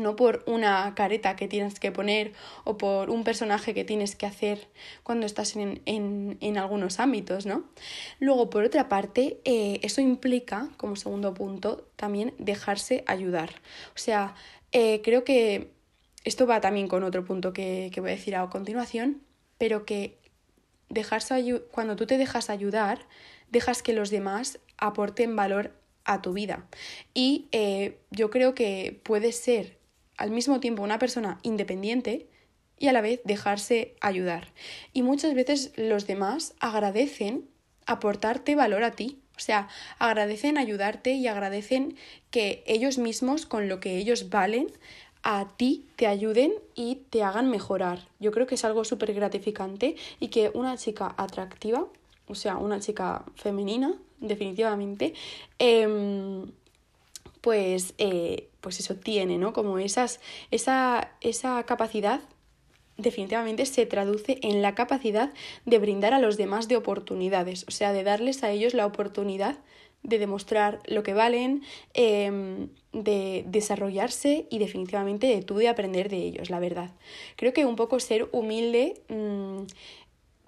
no 0.00 0.16
por 0.16 0.42
una 0.46 0.94
careta 0.94 1.36
que 1.36 1.48
tienes 1.48 1.78
que 1.78 1.92
poner 1.92 2.32
o 2.64 2.76
por 2.76 3.10
un 3.10 3.24
personaje 3.24 3.74
que 3.74 3.84
tienes 3.84 4.16
que 4.16 4.26
hacer 4.26 4.66
cuando 5.02 5.26
estás 5.26 5.56
en, 5.56 5.82
en, 5.86 6.36
en 6.40 6.58
algunos 6.58 7.00
ámbitos, 7.00 7.46
¿no? 7.46 7.64
Luego, 8.18 8.50
por 8.50 8.64
otra 8.64 8.88
parte, 8.88 9.40
eh, 9.44 9.80
eso 9.82 10.00
implica, 10.00 10.68
como 10.76 10.96
segundo 10.96 11.34
punto, 11.34 11.86
también 11.96 12.34
dejarse 12.38 13.04
ayudar. 13.06 13.50
O 13.94 13.98
sea, 13.98 14.34
eh, 14.72 15.00
creo 15.02 15.24
que 15.24 15.70
esto 16.24 16.46
va 16.46 16.60
también 16.60 16.88
con 16.88 17.04
otro 17.04 17.24
punto 17.24 17.52
que, 17.52 17.90
que 17.92 18.00
voy 18.00 18.10
a 18.10 18.14
decir 18.14 18.36
a 18.36 18.48
continuación, 18.50 19.22
pero 19.58 19.84
que 19.84 20.18
dejarse 20.88 21.62
cuando 21.70 21.96
tú 21.96 22.06
te 22.06 22.18
dejas 22.18 22.50
ayudar, 22.50 23.06
dejas 23.50 23.82
que 23.82 23.92
los 23.92 24.10
demás 24.10 24.58
aporten 24.76 25.36
valor 25.36 25.72
a 26.04 26.22
tu 26.22 26.32
vida. 26.32 26.66
Y 27.12 27.48
eh, 27.52 27.98
yo 28.10 28.30
creo 28.30 28.54
que 28.54 29.00
puede 29.02 29.32
ser 29.32 29.78
al 30.16 30.30
mismo 30.30 30.60
tiempo 30.60 30.82
una 30.82 30.98
persona 30.98 31.38
independiente 31.42 32.28
y 32.78 32.88
a 32.88 32.92
la 32.92 33.00
vez 33.00 33.20
dejarse 33.24 33.96
ayudar. 34.00 34.52
Y 34.92 35.02
muchas 35.02 35.34
veces 35.34 35.72
los 35.76 36.06
demás 36.06 36.54
agradecen 36.60 37.48
aportarte 37.86 38.54
valor 38.54 38.84
a 38.84 38.92
ti. 38.92 39.20
O 39.36 39.40
sea, 39.40 39.68
agradecen 39.98 40.58
ayudarte 40.58 41.12
y 41.12 41.26
agradecen 41.26 41.96
que 42.30 42.62
ellos 42.66 42.98
mismos, 42.98 43.46
con 43.46 43.68
lo 43.68 43.80
que 43.80 43.96
ellos 43.96 44.30
valen, 44.30 44.68
a 45.24 45.48
ti 45.56 45.88
te 45.96 46.06
ayuden 46.06 46.52
y 46.74 46.96
te 47.10 47.22
hagan 47.22 47.50
mejorar. 47.50 48.06
Yo 48.20 48.30
creo 48.30 48.46
que 48.46 48.54
es 48.54 48.64
algo 48.64 48.84
súper 48.84 49.12
gratificante 49.14 49.96
y 50.20 50.28
que 50.28 50.50
una 50.54 50.76
chica 50.76 51.14
atractiva, 51.16 51.86
o 52.28 52.34
sea, 52.34 52.58
una 52.58 52.78
chica 52.78 53.24
femenina, 53.34 53.94
definitivamente, 54.26 55.14
eh, 55.58 56.44
pues, 57.40 57.94
eh, 57.98 58.48
pues 58.60 58.80
eso 58.80 58.96
tiene, 58.96 59.36
¿no? 59.36 59.52
Como 59.52 59.78
esas, 59.78 60.20
esa, 60.50 61.12
esa 61.20 61.62
capacidad 61.64 62.22
definitivamente 62.96 63.66
se 63.66 63.86
traduce 63.86 64.38
en 64.42 64.62
la 64.62 64.74
capacidad 64.74 65.32
de 65.66 65.78
brindar 65.78 66.14
a 66.14 66.20
los 66.20 66.36
demás 66.36 66.68
de 66.68 66.76
oportunidades, 66.76 67.66
o 67.68 67.70
sea, 67.70 67.92
de 67.92 68.02
darles 68.02 68.42
a 68.44 68.50
ellos 68.50 68.72
la 68.72 68.86
oportunidad 68.86 69.58
de 70.02 70.18
demostrar 70.18 70.80
lo 70.86 71.02
que 71.02 71.14
valen, 71.14 71.62
em, 71.94 72.68
de 72.92 73.44
desarrollarse 73.46 74.46
y 74.50 74.58
definitivamente 74.58 75.26
de 75.26 75.42
tú 75.42 75.56
de 75.56 75.68
aprender 75.68 76.08
de 76.08 76.18
ellos, 76.18 76.50
la 76.50 76.60
verdad. 76.60 76.92
Creo 77.36 77.52
que 77.52 77.66
un 77.66 77.76
poco 77.76 78.00
ser 78.00 78.28
humilde 78.32 79.02
mm, 79.08 79.64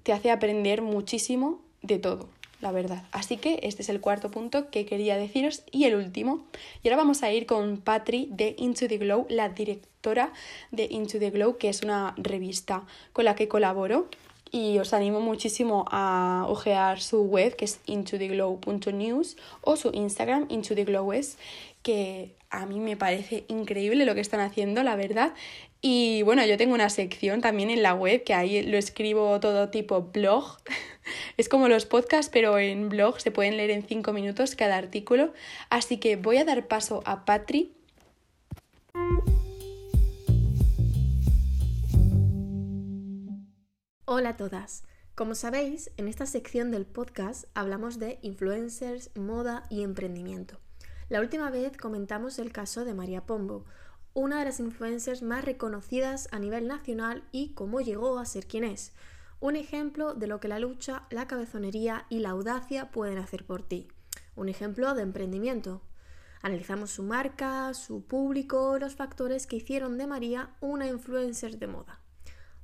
te 0.02 0.12
hace 0.12 0.30
aprender 0.30 0.82
muchísimo 0.82 1.62
de 1.82 1.98
todo 1.98 2.28
verdad. 2.72 3.04
Así 3.12 3.36
que 3.36 3.60
este 3.62 3.82
es 3.82 3.88
el 3.88 4.00
cuarto 4.00 4.30
punto 4.30 4.70
que 4.70 4.86
quería 4.86 5.16
deciros 5.16 5.62
y 5.70 5.84
el 5.84 5.94
último. 5.94 6.46
Y 6.82 6.88
ahora 6.88 6.98
vamos 6.98 7.22
a 7.22 7.32
ir 7.32 7.46
con 7.46 7.78
Patri 7.78 8.28
de 8.30 8.54
Into 8.58 8.88
the 8.88 8.98
Glow, 8.98 9.26
la 9.28 9.48
directora 9.48 10.32
de 10.70 10.88
Into 10.90 11.18
the 11.18 11.30
Glow, 11.30 11.58
que 11.58 11.68
es 11.68 11.82
una 11.82 12.14
revista 12.16 12.84
con 13.12 13.24
la 13.24 13.34
que 13.34 13.48
colaboro. 13.48 14.08
Y 14.52 14.78
os 14.78 14.94
animo 14.94 15.20
muchísimo 15.20 15.84
a 15.90 16.46
ojear 16.48 17.00
su 17.00 17.22
web, 17.22 17.56
que 17.56 17.64
es 17.64 17.80
intotheglow.news, 17.86 19.36
o 19.60 19.76
su 19.76 19.90
Instagram, 19.92 20.46
intotheglowes, 20.48 21.36
que 21.82 22.36
a 22.50 22.64
mí 22.64 22.80
me 22.80 22.96
parece 22.96 23.44
increíble 23.48 24.04
lo 24.04 24.14
que 24.14 24.20
están 24.20 24.40
haciendo, 24.40 24.82
la 24.82 24.96
verdad. 24.96 25.34
Y 25.80 26.22
bueno, 26.22 26.44
yo 26.46 26.56
tengo 26.56 26.74
una 26.74 26.90
sección 26.90 27.40
también 27.40 27.70
en 27.70 27.82
la 27.82 27.94
web 27.94 28.24
que 28.24 28.34
ahí 28.34 28.62
lo 28.62 28.78
escribo 28.78 29.38
todo 29.40 29.68
tipo 29.68 30.02
blog. 30.02 30.58
es 31.36 31.48
como 31.48 31.68
los 31.68 31.86
podcasts, 31.86 32.30
pero 32.32 32.58
en 32.58 32.88
blog 32.88 33.20
se 33.20 33.30
pueden 33.30 33.56
leer 33.56 33.70
en 33.70 33.86
cinco 33.86 34.12
minutos 34.12 34.54
cada 34.56 34.76
artículo. 34.76 35.32
Así 35.70 35.98
que 35.98 36.16
voy 36.16 36.38
a 36.38 36.44
dar 36.44 36.68
paso 36.68 37.02
a 37.04 37.24
Patri. 37.24 37.72
Hola 44.04 44.30
a 44.30 44.36
todas. 44.36 44.84
Como 45.14 45.34
sabéis, 45.34 45.90
en 45.96 46.08
esta 46.08 46.26
sección 46.26 46.70
del 46.70 46.86
podcast 46.86 47.46
hablamos 47.54 47.98
de 47.98 48.18
influencers, 48.22 49.10
moda 49.16 49.66
y 49.70 49.82
emprendimiento. 49.82 50.58
La 51.08 51.20
última 51.20 51.50
vez 51.50 51.76
comentamos 51.76 52.38
el 52.38 52.52
caso 52.52 52.84
de 52.84 52.92
María 52.92 53.26
Pombo, 53.26 53.64
una 54.12 54.38
de 54.38 54.46
las 54.46 54.60
influencers 54.60 55.22
más 55.22 55.44
reconocidas 55.44 56.28
a 56.32 56.38
nivel 56.38 56.66
nacional 56.66 57.24
y 57.32 57.54
cómo 57.54 57.80
llegó 57.80 58.18
a 58.18 58.24
ser 58.26 58.46
quien 58.46 58.64
es. 58.64 58.92
Un 59.38 59.54
ejemplo 59.54 60.14
de 60.14 60.26
lo 60.26 60.40
que 60.40 60.48
la 60.48 60.58
lucha, 60.58 61.02
la 61.10 61.26
cabezonería 61.26 62.06
y 62.08 62.20
la 62.20 62.30
audacia 62.30 62.90
pueden 62.90 63.18
hacer 63.18 63.44
por 63.44 63.62
ti. 63.62 63.88
Un 64.34 64.48
ejemplo 64.48 64.94
de 64.94 65.02
emprendimiento. 65.02 65.82
Analizamos 66.40 66.90
su 66.90 67.02
marca, 67.02 67.74
su 67.74 68.06
público, 68.06 68.78
los 68.78 68.96
factores 68.96 69.46
que 69.46 69.56
hicieron 69.56 69.98
de 69.98 70.06
María 70.06 70.56
una 70.60 70.86
influencer 70.86 71.58
de 71.58 71.66
moda. 71.66 72.00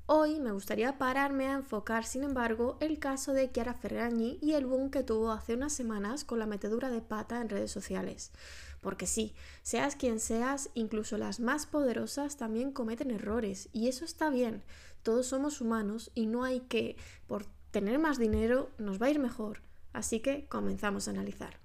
Hoy 0.06 0.40
me 0.40 0.52
gustaría 0.52 0.98
pararme 0.98 1.46
a 1.46 1.54
enfocar, 1.54 2.04
sin 2.04 2.24
embargo, 2.24 2.76
el 2.80 2.98
caso 2.98 3.32
de 3.32 3.50
Chiara 3.50 3.74
Ferragni 3.74 4.38
y 4.42 4.54
el 4.54 4.66
boom 4.66 4.90
que 4.90 5.02
tuvo 5.02 5.30
hace 5.30 5.54
unas 5.54 5.72
semanas 5.72 6.24
con 6.24 6.38
la 6.38 6.46
metedura 6.46 6.90
de 6.90 7.00
pata 7.00 7.40
en 7.40 7.48
redes 7.48 7.70
sociales. 7.70 8.32
Porque 8.80 9.06
sí, 9.06 9.34
seas 9.62 9.94
quien 9.94 10.18
seas, 10.18 10.70
incluso 10.74 11.16
las 11.18 11.38
más 11.38 11.66
poderosas 11.66 12.36
también 12.36 12.72
cometen 12.72 13.12
errores 13.12 13.68
y 13.72 13.88
eso 13.88 14.04
está 14.04 14.28
bien. 14.28 14.64
Todos 15.02 15.26
somos 15.26 15.60
humanos 15.60 16.10
y 16.14 16.26
no 16.26 16.44
hay 16.44 16.60
que, 16.60 16.96
por 17.26 17.46
tener 17.70 17.98
más 17.98 18.18
dinero, 18.18 18.70
nos 18.78 19.00
va 19.00 19.06
a 19.06 19.10
ir 19.10 19.18
mejor. 19.18 19.62
Así 19.92 20.20
que 20.20 20.46
comenzamos 20.46 21.08
a 21.08 21.10
analizar. 21.10 21.58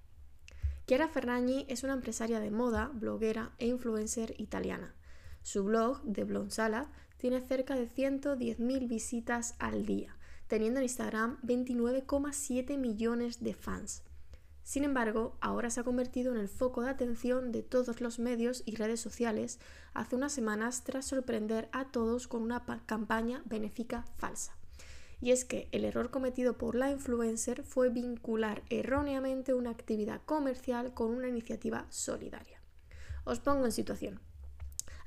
Chiara 0.88 1.08
Ferragni 1.10 1.66
es 1.68 1.84
una 1.84 1.94
empresaria 1.94 2.40
de 2.40 2.50
moda, 2.50 2.90
bloguera 2.94 3.52
e 3.58 3.68
influencer 3.68 4.34
italiana. 4.38 4.96
Su 5.44 5.64
blog, 5.64 6.02
The 6.12 6.24
Blonde 6.24 6.52
Salad, 6.52 6.88
tiene 7.18 7.42
cerca 7.42 7.76
de 7.76 7.90
110.000 7.90 8.88
visitas 8.88 9.56
al 9.60 9.86
día, 9.86 10.16
teniendo 10.48 10.80
en 10.80 10.86
Instagram 10.86 11.42
29,7 11.42 12.78
millones 12.78 13.44
de 13.44 13.54
fans. 13.54 14.04
Sin 14.68 14.84
embargo, 14.84 15.38
ahora 15.40 15.70
se 15.70 15.80
ha 15.80 15.86
convertido 15.86 16.34
en 16.34 16.42
el 16.42 16.50
foco 16.50 16.82
de 16.82 16.90
atención 16.90 17.54
de 17.54 17.64
todos 17.64 18.02
los 18.02 18.20
medios 18.20 18.64
y 18.66 18.76
redes 18.76 19.00
sociales 19.00 19.62
hace 19.94 20.18
unas 20.18 20.34
semanas 20.34 20.84
tras 20.84 21.06
sorprender 21.06 21.70
a 21.72 21.86
todos 21.86 22.28
con 22.28 22.42
una 22.42 22.66
campaña 22.86 23.42
benéfica 23.46 24.04
falsa. 24.18 24.58
Y 25.22 25.32
es 25.32 25.46
que 25.46 25.70
el 25.72 25.86
error 25.86 26.12
cometido 26.12 26.58
por 26.58 26.76
la 26.76 26.92
influencer 26.92 27.64
fue 27.64 27.88
vincular 27.88 28.62
erróneamente 28.70 29.54
una 29.54 29.70
actividad 29.70 30.22
comercial 30.26 30.94
con 30.94 31.12
una 31.12 31.30
iniciativa 31.30 31.86
solidaria. 31.90 32.60
Os 33.24 33.40
pongo 33.40 33.64
en 33.64 33.72
situación. 33.72 34.20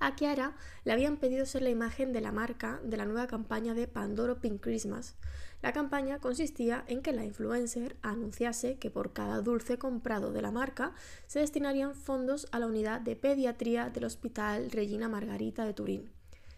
A 0.03 0.15
Kiara 0.15 0.57
le 0.85 0.93
habían 0.93 1.19
pedido 1.19 1.45
ser 1.45 1.61
la 1.61 1.69
imagen 1.69 2.15
de 2.15 2.23
la 2.23 2.33
marca 2.33 2.81
de 2.83 2.97
la 2.97 3.05
nueva 3.05 3.27
campaña 3.27 3.75
de 3.75 3.87
Pandoro 3.87 4.41
Pink 4.41 4.63
Christmas. 4.63 5.15
La 5.61 5.75
campaña 5.75 6.21
consistía 6.21 6.85
en 6.87 7.03
que 7.03 7.13
la 7.13 7.23
influencer 7.23 7.99
anunciase 8.01 8.79
que 8.79 8.91
por 8.91 9.13
cada 9.13 9.43
dulce 9.43 9.77
comprado 9.77 10.33
de 10.33 10.41
la 10.41 10.53
marca 10.53 10.95
se 11.27 11.41
destinarían 11.41 11.95
fondos 11.95 12.49
a 12.51 12.59
la 12.59 12.67
unidad 12.67 13.03
de 13.03 13.15
pediatría 13.15 13.91
del 13.91 14.05
Hospital 14.05 14.71
Regina 14.71 15.11
Margarita 15.11 15.67
de 15.67 15.75
Turín. 15.75 16.11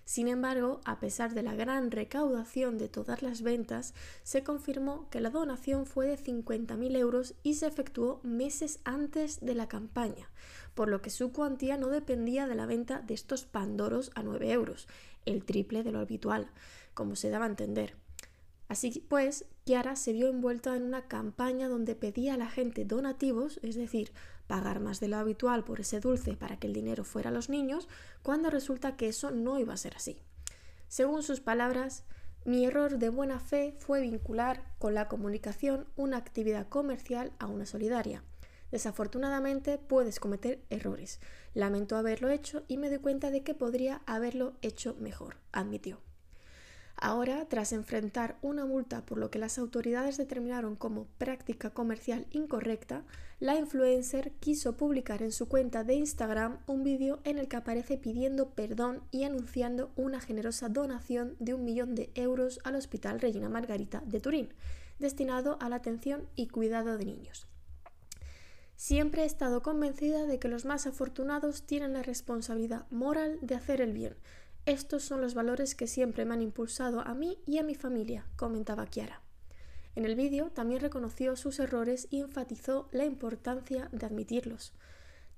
Sin 0.05 0.29
embargo, 0.29 0.81
a 0.85 1.01
pesar 1.01 1.33
de 1.33 1.43
la 1.43 1.55
gran 1.55 1.91
recaudación 1.91 2.77
de 2.77 2.89
todas 2.89 3.23
las 3.23 3.43
ventas, 3.43 3.95
se 4.25 4.43
confirmó 4.43 5.09
que 5.11 5.21
la 5.21 5.31
donación 5.31 5.87
fue 5.87 6.07
de 6.07 6.19
50.000 6.19 6.97
euros 6.97 7.35
y 7.43 7.55
se 7.55 7.67
efectuó 7.67 8.21
meses 8.23 8.81
antes 8.85 9.41
de 9.41 9.55
la 9.55 9.69
campaña, 9.69 10.29
por 10.75 10.89
lo 10.89 11.03
que 11.03 11.11
su 11.11 11.33
cuantía 11.33 11.77
no 11.77 11.89
dependía 11.89 12.47
de 12.47 12.55
la 12.55 12.67
venta 12.67 13.01
de 13.01 13.15
estos 13.15 13.45
pandoros 13.45 14.11
a 14.15 14.23
9 14.23 14.53
euros, 14.53 14.89
el 15.27 15.45
triple 15.45 15.83
de 15.83 15.93
lo 15.93 16.01
habitual, 16.01 16.51
como 16.95 17.17
se 17.17 17.31
daba 17.31 17.45
a 17.47 17.49
entender. 17.49 17.97
Así 18.69 19.05
pues, 19.09 19.45
Kiara 19.65 19.97
se 19.97 20.13
vio 20.13 20.29
envuelta 20.29 20.75
en 20.77 20.85
una 20.85 21.07
campaña 21.07 21.69
donde 21.69 21.95
pedía 21.95 22.35
a 22.35 22.39
la 22.39 22.49
gente 22.49 22.85
donativos, 22.87 23.61
es 23.63 23.77
decir, 23.77 24.13
pagar 24.47 24.81
más 24.81 24.99
de 24.99 25.09
lo 25.09 25.19
habitual 25.19 25.63
por 25.65 25.81
ese 25.81 26.01
dulce 26.01 26.37
para 26.37 26.59
que 26.59 26.67
el 26.67 26.73
dinero 26.73 27.05
fuera 27.05 27.29
a 27.29 27.33
los 27.33 27.49
niños, 27.49 27.89
cuando 28.23 28.51
resulta 28.51 28.97
que 28.97 29.09
eso 29.09 29.31
no 29.31 29.59
iba 29.59 29.75
a 29.75 29.77
ser 29.77 29.95
así. 29.97 30.19
Según 30.89 31.23
sus 31.23 31.41
palabras, 31.41 32.05
mi 32.45 32.65
error 32.65 32.99
de 32.99 33.09
buena 33.09 33.39
fe 33.39 33.75
fue 33.79 34.01
vincular 34.01 34.65
con 34.79 34.95
la 34.95 35.07
comunicación 35.07 35.87
una 35.97 36.17
actividad 36.17 36.69
comercial 36.69 37.33
a 37.39 37.47
una 37.47 37.67
solidaria. 37.67 38.25
Desafortunadamente 38.73 39.79
puedes 39.79 40.19
cometer 40.19 40.65
errores. 40.71 41.21
Lamento 41.55 41.97
haberlo 41.97 42.31
hecho 42.31 42.65
y 42.67 42.79
me 42.79 42.89
doy 42.89 42.99
cuenta 42.99 43.31
de 43.31 43.45
que 43.45 43.55
podría 43.55 44.03
haberlo 44.07 44.55
hecho 44.63 44.97
mejor, 44.99 45.37
admitió. 45.53 46.01
Ahora, 46.97 47.47
tras 47.49 47.73
enfrentar 47.73 48.39
una 48.43 48.65
multa 48.65 49.05
por 49.05 49.19
lo 49.19 49.31
que 49.31 49.39
las 49.39 49.59
autoridades 49.59 50.17
determinaron 50.17 50.77
como 50.77 51.07
práctica 51.19 51.71
comercial 51.71 52.27
incorrecta, 52.31 53.05
la 53.41 53.57
influencer 53.57 54.33
quiso 54.41 54.77
publicar 54.77 55.21
en 55.21 55.33
su 55.33 55.49
cuenta 55.49 55.85
de 55.85 55.95
Instagram 55.95 56.59
un 56.67 56.85
vídeo 56.85 57.21
en 57.25 57.39
el 57.39 57.49
que 57.49 57.57
aparece 57.57 57.99
pidiendo 57.99 58.51
perdón 58.51 59.03
y 59.11 59.25
anunciando 59.25 59.91
una 59.97 60.21
generosa 60.21 60.69
donación 60.69 61.35
de 61.41 61.55
un 61.55 61.65
millón 61.65 61.95
de 61.95 62.11
euros 62.15 62.61
al 62.63 62.77
Hospital 62.77 63.21
Regina 63.21 63.49
Margarita 63.49 64.03
de 64.07 64.21
Turín, 64.21 64.55
destinado 64.99 65.59
a 65.61 65.69
la 65.69 65.77
atención 65.77 66.29
y 66.37 66.47
cuidado 66.47 66.97
de 66.97 67.05
niños. 67.05 67.52
Siempre 68.77 69.23
he 69.23 69.27
estado 69.27 69.63
convencida 69.63 70.27
de 70.27 70.39
que 70.39 70.49
los 70.49 70.65
más 70.65 70.87
afortunados 70.87 71.65
tienen 71.67 71.93
la 71.93 72.03
responsabilidad 72.03 72.87
moral 72.91 73.39
de 73.43 73.55
hacer 73.55 73.81
el 73.81 73.93
bien, 73.93 74.17
estos 74.65 75.03
son 75.03 75.21
los 75.21 75.35
valores 75.35 75.75
que 75.75 75.89
siempre 75.89 76.25
me 76.25 76.35
han 76.35 76.43
impulsado 76.43 77.01
a 77.01 77.15
mí 77.15 77.37
y 77.47 77.59
a 77.59 77.65
mi 77.65 77.75
familia, 77.75 78.27
comentaba 78.37 78.87
Kiara. 78.87 79.21
En 79.97 80.05
el 80.05 80.15
vídeo 80.15 80.51
también 80.53 80.81
reconoció 80.81 81.35
sus 81.35 81.59
errores 81.59 82.07
y 82.11 82.21
enfatizó 82.21 82.89
la 82.93 83.05
importancia 83.05 83.89
de 83.91 84.07
admitirlos. 84.07 84.73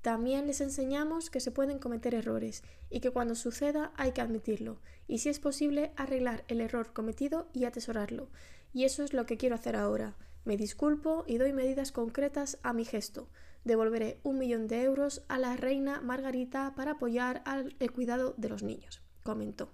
También 0.03 0.47
les 0.47 0.61
enseñamos 0.61 1.31
que 1.31 1.41
se 1.41 1.51
pueden 1.51 1.79
cometer 1.79 2.15
errores 2.15 2.63
y 2.91 3.01
que 3.01 3.11
cuando 3.11 3.35
suceda 3.35 3.93
hay 3.97 4.13
que 4.13 4.21
admitirlo 4.21 4.79
y 5.09 5.19
si 5.19 5.31
es 5.31 5.41
posible 5.41 5.93
arreglar 5.97 6.45
el 6.49 6.61
error 6.61 6.93
cometido 6.93 7.49
y 7.55 7.65
atesorarlo. 7.65 8.29
Y 8.75 8.85
eso 8.85 9.05
es 9.05 9.15
lo 9.15 9.25
que 9.25 9.39
quiero 9.39 9.55
hacer 9.55 9.75
ahora. 9.75 10.17
Me 10.45 10.57
disculpo 10.57 11.25
y 11.27 11.39
doy 11.39 11.53
medidas 11.53 11.93
concretas 11.93 12.59
a 12.63 12.73
mi 12.73 12.85
gesto. 12.85 13.29
Devolveré 13.65 14.21
un 14.23 14.39
millón 14.39 14.67
de 14.69 14.83
euros 14.83 15.25
a 15.29 15.39
la 15.39 15.57
reina 15.57 16.01
Margarita 16.01 16.75
para 16.77 16.93
apoyar 16.93 17.43
al 17.47 17.75
cuidado 17.93 18.35
de 18.37 18.49
los 18.51 18.63
niños 18.63 19.05
comentó. 19.25 19.73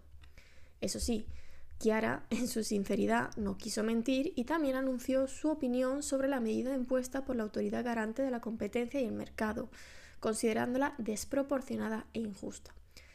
Eso 0.80 0.98
sí, 0.98 1.26
Kiara, 1.78 2.24
en 2.30 2.48
su 2.48 2.64
sinceridad, 2.64 3.36
no 3.36 3.58
quiso 3.58 3.82
mentir 3.82 4.32
y 4.36 4.44
también 4.44 4.76
anunció 4.76 5.26
su 5.26 5.50
opinión 5.50 6.02
sobre 6.02 6.28
la 6.28 6.40
medida 6.40 6.74
impuesta 6.74 7.26
por 7.26 7.36
la 7.36 7.42
Autoridad 7.42 7.84
Garante 7.84 8.22
de 8.22 8.30
la 8.30 8.40
Competencia 8.40 9.00
y 9.00 9.04
el 9.04 9.12
Mercado, 9.12 9.68
considerándola 10.20 10.94
desproporcionada 10.96 12.06
e 12.14 12.20
injusta. 12.20 12.74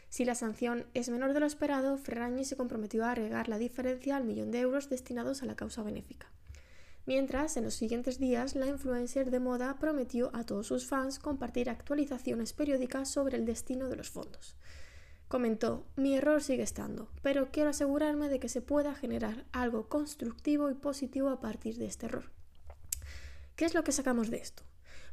Si 0.10 0.24
la 0.24 0.36
sanción 0.36 0.86
es 0.94 1.10
menor 1.10 1.34
de 1.34 1.40
lo 1.40 1.46
esperado, 1.46 1.98
Ferrañi 1.98 2.46
se 2.46 2.56
comprometió 2.56 3.04
a 3.04 3.12
agregar 3.12 3.50
la 3.50 3.58
diferencia 3.58 4.16
al 4.16 4.24
millón 4.24 4.52
de 4.52 4.60
euros 4.60 4.90
destinados 4.90 5.42
a 5.42 5.46
la 5.46 5.56
causa 5.56 5.84
benéfica. 5.84 6.28
Mientras, 7.06 7.56
en 7.56 7.64
los 7.64 7.76
siguientes 7.76 8.18
días, 8.20 8.56
la 8.56 8.66
influencer 8.66 9.30
de 9.30 9.40
moda 9.40 9.78
prometió 9.80 10.32
a 10.34 10.44
todos 10.44 10.68
sus 10.68 10.88
fans 10.88 11.20
compartir 11.20 11.70
actualizaciones 11.70 12.54
periódicas 12.54 13.10
sobre 13.10 13.38
el 13.38 13.46
destino 13.46 13.90
de 13.90 13.96
los 13.96 14.10
fondos. 14.10 14.56
Comentó, 15.28 15.86
mi 15.96 16.16
error 16.16 16.42
sigue 16.42 16.64
estando, 16.64 17.10
pero 17.22 17.50
quiero 17.52 17.70
asegurarme 17.70 18.30
de 18.30 18.40
que 18.40 18.50
se 18.50 18.62
pueda 18.62 18.96
generar 18.96 19.46
algo 19.52 19.88
constructivo 19.88 20.70
y 20.72 20.74
positivo 20.74 21.30
a 21.30 21.40
partir 21.40 21.78
de 21.78 21.86
este 21.86 22.08
error. 22.08 22.32
¿Qué 23.56 23.66
es 23.66 23.74
lo 23.74 23.84
que 23.84 23.92
sacamos 23.92 24.30
de 24.30 24.38
esto? 24.38 24.64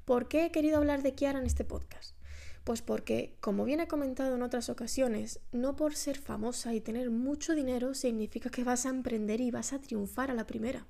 ¿Por 0.05 0.29
qué 0.29 0.47
he 0.47 0.51
querido 0.51 0.79
hablar 0.79 1.03
de 1.03 1.15
Kiara 1.15 1.39
en 1.39 1.47
este 1.47 1.65
podcast? 1.65 2.17
Pues 2.65 2.81
porque, 2.81 3.37
como 3.41 3.65
bien 3.65 3.81
he 3.81 3.89
comentado 3.89 4.35
en 4.35 4.43
otras 4.43 4.69
ocasiones, 4.69 5.41
no 5.51 5.77
por 5.77 5.95
ser 5.95 6.19
famosa 6.19 6.75
y 6.75 6.81
tener 6.81 7.11
mucho 7.11 7.55
dinero 7.55 7.95
significa 7.95 8.51
que 8.51 8.65
vas 8.65 8.87
a 8.87 8.91
emprender 8.91 9.41
y 9.41 9.51
vas 9.51 9.73
a 9.73 9.81
triunfar 9.81 10.31
a 10.31 10.35
la 10.35 10.47
primera. 10.47 10.87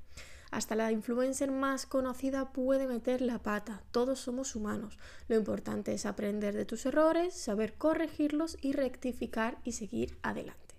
Hasta 0.53 0.77
la 0.77 0.93
influencer 0.93 1.51
más 1.51 1.87
conocida 1.87 2.53
puede 2.53 2.87
meter 2.87 3.23
la 3.23 3.39
pata. 3.39 3.83
Todos 3.91 4.21
somos 4.21 4.55
humanos. 4.55 4.99
Lo 5.27 5.37
importante 5.37 5.95
es 5.95 6.05
aprender 6.05 6.55
de 6.55 6.67
tus 6.67 6.85
errores, 6.85 7.33
saber 7.33 7.73
corregirlos 7.73 8.59
y 8.61 8.75
rectificar 8.75 9.57
y 9.65 9.73
seguir 9.73 10.19
adelante. 10.23 10.77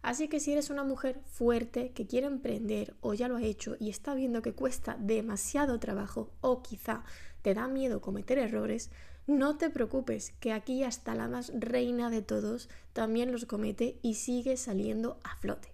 Así 0.00 0.28
que 0.28 0.38
si 0.38 0.52
eres 0.52 0.70
una 0.70 0.84
mujer 0.84 1.20
fuerte 1.24 1.90
que 1.90 2.06
quiere 2.06 2.28
emprender 2.28 2.94
o 3.00 3.12
ya 3.12 3.26
lo 3.26 3.36
ha 3.36 3.42
hecho 3.42 3.74
y 3.80 3.90
está 3.90 4.14
viendo 4.14 4.42
que 4.42 4.54
cuesta 4.54 4.96
demasiado 5.00 5.80
trabajo 5.80 6.30
o 6.40 6.62
quizá 6.62 7.02
te 7.42 7.52
da 7.52 7.66
miedo 7.66 8.00
cometer 8.00 8.38
errores, 8.38 8.90
no 9.26 9.58
te 9.58 9.70
preocupes, 9.70 10.34
que 10.38 10.52
aquí 10.52 10.84
hasta 10.84 11.16
la 11.16 11.26
más 11.26 11.50
reina 11.58 12.10
de 12.10 12.22
todos 12.22 12.68
también 12.92 13.32
los 13.32 13.44
comete 13.44 13.98
y 14.02 14.14
sigue 14.14 14.56
saliendo 14.56 15.18
a 15.24 15.34
flote. 15.34 15.69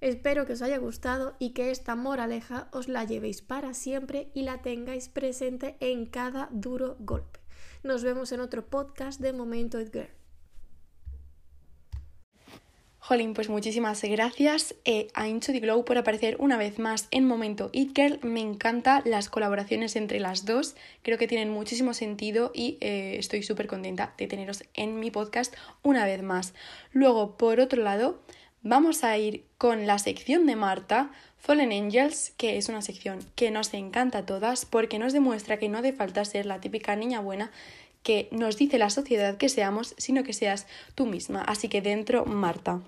Espero 0.00 0.46
que 0.46 0.52
os 0.52 0.62
haya 0.62 0.78
gustado 0.78 1.34
y 1.40 1.50
que 1.50 1.70
esta 1.70 1.96
moraleja 1.96 2.68
os 2.72 2.86
la 2.86 3.04
llevéis 3.04 3.42
para 3.42 3.74
siempre 3.74 4.30
y 4.32 4.42
la 4.42 4.62
tengáis 4.62 5.08
presente 5.08 5.76
en 5.80 6.06
cada 6.06 6.48
duro 6.52 6.96
golpe. 7.00 7.40
Nos 7.82 8.04
vemos 8.04 8.30
en 8.30 8.40
otro 8.40 8.66
podcast 8.66 9.20
de 9.20 9.32
Momento 9.32 9.80
It 9.80 9.92
Girl. 9.92 10.08
Jolín, 13.08 13.32
pues 13.32 13.48
muchísimas 13.48 14.02
gracias 14.02 14.74
eh, 14.84 15.08
a 15.14 15.28
Incho 15.28 15.50
the 15.50 15.60
Glow 15.60 15.82
por 15.82 15.96
aparecer 15.96 16.36
una 16.40 16.58
vez 16.58 16.78
más 16.78 17.08
en 17.10 17.24
Momento 17.24 17.70
It 17.72 17.96
Girl. 17.96 18.20
Me 18.22 18.40
encantan 18.40 19.02
las 19.06 19.30
colaboraciones 19.30 19.96
entre 19.96 20.20
las 20.20 20.44
dos, 20.44 20.76
creo 21.02 21.16
que 21.16 21.26
tienen 21.26 21.48
muchísimo 21.48 21.94
sentido 21.94 22.50
y 22.54 22.76
eh, 22.82 23.16
estoy 23.18 23.42
súper 23.42 23.66
contenta 23.66 24.12
de 24.18 24.26
teneros 24.26 24.62
en 24.74 25.00
mi 25.00 25.10
podcast 25.10 25.54
una 25.82 26.04
vez 26.04 26.22
más. 26.22 26.52
Luego, 26.92 27.38
por 27.38 27.60
otro 27.60 27.82
lado, 27.82 28.20
vamos 28.62 29.04
a 29.04 29.16
ir 29.18 29.44
con 29.56 29.86
la 29.86 29.98
sección 29.98 30.46
de 30.46 30.56
Marta, 30.56 31.10
Fallen 31.38 31.72
Angels, 31.72 32.32
que 32.36 32.58
es 32.58 32.68
una 32.68 32.82
sección 32.82 33.20
que 33.34 33.50
nos 33.50 33.72
encanta 33.74 34.18
a 34.18 34.26
todas 34.26 34.64
porque 34.64 34.98
nos 34.98 35.12
demuestra 35.12 35.58
que 35.58 35.68
no 35.68 35.78
hace 35.78 35.92
falta 35.92 36.24
ser 36.24 36.46
la 36.46 36.60
típica 36.60 36.96
niña 36.96 37.20
buena 37.20 37.50
que 38.02 38.28
nos 38.30 38.56
dice 38.56 38.78
la 38.78 38.90
sociedad 38.90 39.36
que 39.36 39.48
seamos, 39.48 39.94
sino 39.98 40.24
que 40.24 40.32
seas 40.32 40.66
tú 40.94 41.06
misma. 41.06 41.42
Así 41.42 41.68
que 41.68 41.82
dentro, 41.82 42.24
Marta. 42.24 42.80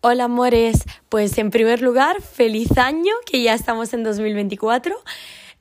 Hola 0.00 0.24
amores, 0.24 0.84
pues 1.08 1.36
en 1.38 1.50
primer 1.50 1.82
lugar, 1.82 2.20
feliz 2.22 2.76
año, 2.78 3.12
que 3.24 3.42
ya 3.42 3.54
estamos 3.54 3.92
en 3.92 4.04
2024. 4.04 4.94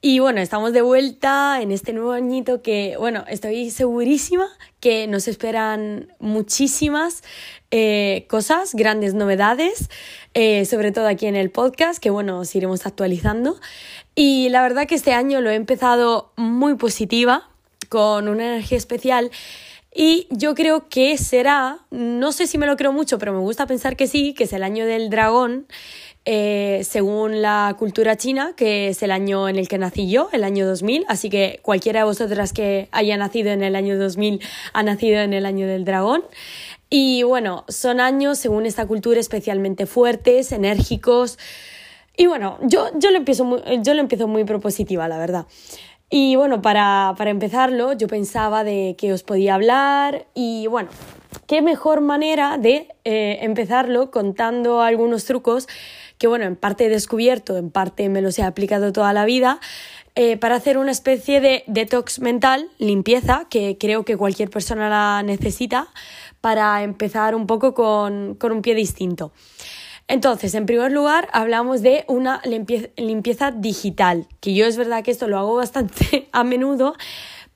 Y 0.01 0.19
bueno, 0.19 0.39
estamos 0.39 0.71
de 0.71 0.81
vuelta 0.81 1.61
en 1.61 1.71
este 1.71 1.91
nuevo 1.91 2.11
añito 2.11 2.61
que, 2.61 2.95
bueno, 2.97 3.25
estoy 3.27 3.71
segurísima 3.71 4.47
que 4.79 5.07
nos 5.07 5.27
esperan 5.27 6.13
muchísimas 6.19 7.23
eh, 7.71 8.25
cosas, 8.29 8.75
grandes 8.75 9.15
novedades, 9.15 9.89
eh, 10.35 10.65
sobre 10.65 10.91
todo 10.91 11.07
aquí 11.07 11.25
en 11.25 11.35
el 11.35 11.49
podcast, 11.49 11.99
que 11.99 12.11
bueno, 12.11 12.39
os 12.39 12.55
iremos 12.55 12.85
actualizando. 12.85 13.59
Y 14.13 14.49
la 14.49 14.61
verdad 14.61 14.87
que 14.87 14.95
este 14.95 15.13
año 15.13 15.41
lo 15.41 15.49
he 15.49 15.55
empezado 15.55 16.33
muy 16.35 16.75
positiva, 16.75 17.49
con 17.89 18.27
una 18.27 18.45
energía 18.45 18.77
especial. 18.77 19.31
Y 19.93 20.27
yo 20.29 20.55
creo 20.55 20.89
que 20.89 21.17
será, 21.17 21.79
no 21.89 22.31
sé 22.31 22.47
si 22.47 22.57
me 22.57 22.65
lo 22.65 22.75
creo 22.75 22.91
mucho, 22.91 23.17
pero 23.17 23.31
me 23.31 23.39
gusta 23.39 23.65
pensar 23.65 23.95
que 23.95 24.07
sí, 24.07 24.33
que 24.33 24.43
es 24.43 24.53
el 24.53 24.63
año 24.63 24.85
del 24.85 25.09
dragón. 25.09 25.67
Eh, 26.27 26.81
según 26.83 27.43
la 27.43 27.75
cultura 27.77 28.17
china, 28.17 28.53
que 28.57 28.87
es 28.87 29.03
el 29.03 29.11
año 29.11 29.47
en 29.47 29.57
el 29.57 29.67
que 29.67 29.77
nací 29.77 30.09
yo, 30.09 30.29
el 30.31 30.43
año 30.43 30.65
2000, 30.65 31.05
así 31.07 31.29
que 31.29 31.59
cualquiera 31.61 31.99
de 31.99 32.05
vosotras 32.05 32.51
que 32.51 32.89
haya 32.91 33.15
nacido 33.15 33.51
en 33.51 33.61
el 33.61 33.75
año 33.75 33.95
2000 33.99 34.41
ha 34.73 34.81
nacido 34.81 35.21
en 35.21 35.33
el 35.33 35.45
año 35.45 35.67
del 35.67 35.85
dragón. 35.85 36.23
Y 36.89 37.21
bueno, 37.21 37.63
son 37.67 37.99
años, 37.99 38.39
según 38.39 38.65
esta 38.65 38.87
cultura, 38.87 39.19
especialmente 39.19 39.85
fuertes, 39.85 40.51
enérgicos. 40.51 41.37
Y 42.17 42.25
bueno, 42.25 42.57
yo, 42.63 42.89
yo, 42.97 43.11
lo, 43.11 43.17
empiezo 43.17 43.45
muy, 43.45 43.61
yo 43.83 43.93
lo 43.93 44.01
empiezo 44.01 44.27
muy 44.27 44.45
propositiva, 44.45 45.07
la 45.07 45.19
verdad. 45.19 45.45
Y 46.09 46.35
bueno, 46.35 46.61
para, 46.61 47.13
para 47.17 47.29
empezarlo, 47.29 47.93
yo 47.93 48.07
pensaba 48.07 48.63
de 48.63 48.95
que 48.97 49.13
os 49.13 49.21
podía 49.21 49.55
hablar 49.55 50.25
y 50.33 50.65
bueno, 50.67 50.89
qué 51.47 51.61
mejor 51.61 52.01
manera 52.01 52.57
de 52.57 52.87
eh, 53.03 53.39
empezarlo 53.41 54.11
contando 54.11 54.81
algunos 54.81 55.25
trucos 55.25 55.67
que 56.17 56.27
bueno, 56.27 56.45
en 56.45 56.55
parte 56.55 56.85
he 56.85 56.89
descubierto, 56.89 57.57
en 57.57 57.69
parte 57.69 58.09
me 58.09 58.21
los 58.21 58.37
he 58.39 58.43
aplicado 58.43 58.93
toda 58.93 59.13
la 59.13 59.25
vida, 59.25 59.59
eh, 60.15 60.37
para 60.37 60.55
hacer 60.55 60.77
una 60.77 60.91
especie 60.91 61.41
de 61.41 61.63
detox 61.67 62.19
mental, 62.19 62.69
limpieza, 62.77 63.47
que 63.49 63.77
creo 63.77 64.05
que 64.05 64.15
cualquier 64.15 64.49
persona 64.49 64.87
la 64.87 65.23
necesita, 65.23 65.87
para 66.39 66.83
empezar 66.83 67.35
un 67.35 67.47
poco 67.47 67.73
con, 67.73 68.35
con 68.35 68.51
un 68.51 68.61
pie 68.61 68.75
distinto. 68.75 69.33
Entonces, 70.07 70.53
en 70.53 70.67
primer 70.67 70.91
lugar, 70.91 71.29
hablamos 71.33 71.81
de 71.81 72.05
una 72.07 72.41
limpieza 72.45 73.51
digital, 73.51 74.27
que 74.39 74.53
yo 74.53 74.67
es 74.67 74.77
verdad 74.77 75.03
que 75.03 75.09
esto 75.09 75.27
lo 75.27 75.39
hago 75.39 75.55
bastante 75.55 76.29
a 76.31 76.43
menudo, 76.43 76.95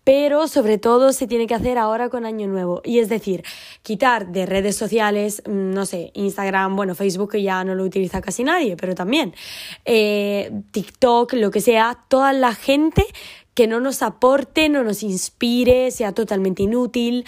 pero 0.04 0.48
sobre 0.48 0.78
todo 0.78 1.14
se 1.14 1.28
tiene 1.28 1.48
que 1.48 1.56
hacer 1.56 1.78
ahora 1.78 2.10
con 2.10 2.26
Año 2.26 2.48
Nuevo. 2.48 2.82
Y 2.84 3.00
es 3.00 3.10
decir, 3.10 3.44
quitar 3.84 4.32
de 4.32 4.46
redes 4.46 4.76
sociales, 4.76 5.44
mm, 5.46 5.72
no 5.72 5.86
sé, 5.86 6.12
Instagram, 6.14 6.76
bueno, 6.76 6.96
Facebook 6.96 7.38
ya 7.38 7.64
no 7.64 7.76
lo 7.76 7.84
utiliza 7.84 8.22
casi 8.22 8.44
nadie, 8.44 8.76
pero 8.76 8.96
también 8.96 9.34
eh, 9.86 10.52
TikTok, 10.72 11.34
lo 11.34 11.52
que 11.52 11.62
sea, 11.62 11.98
toda 12.08 12.34
la 12.34 12.56
gente 12.56 13.06
que 13.54 13.68
no 13.68 13.82
nos 13.82 14.04
aporte, 14.04 14.70
no 14.70 14.84
nos 14.84 15.04
inspire, 15.04 15.92
sea 15.92 16.14
totalmente 16.14 16.64
inútil. 16.64 17.26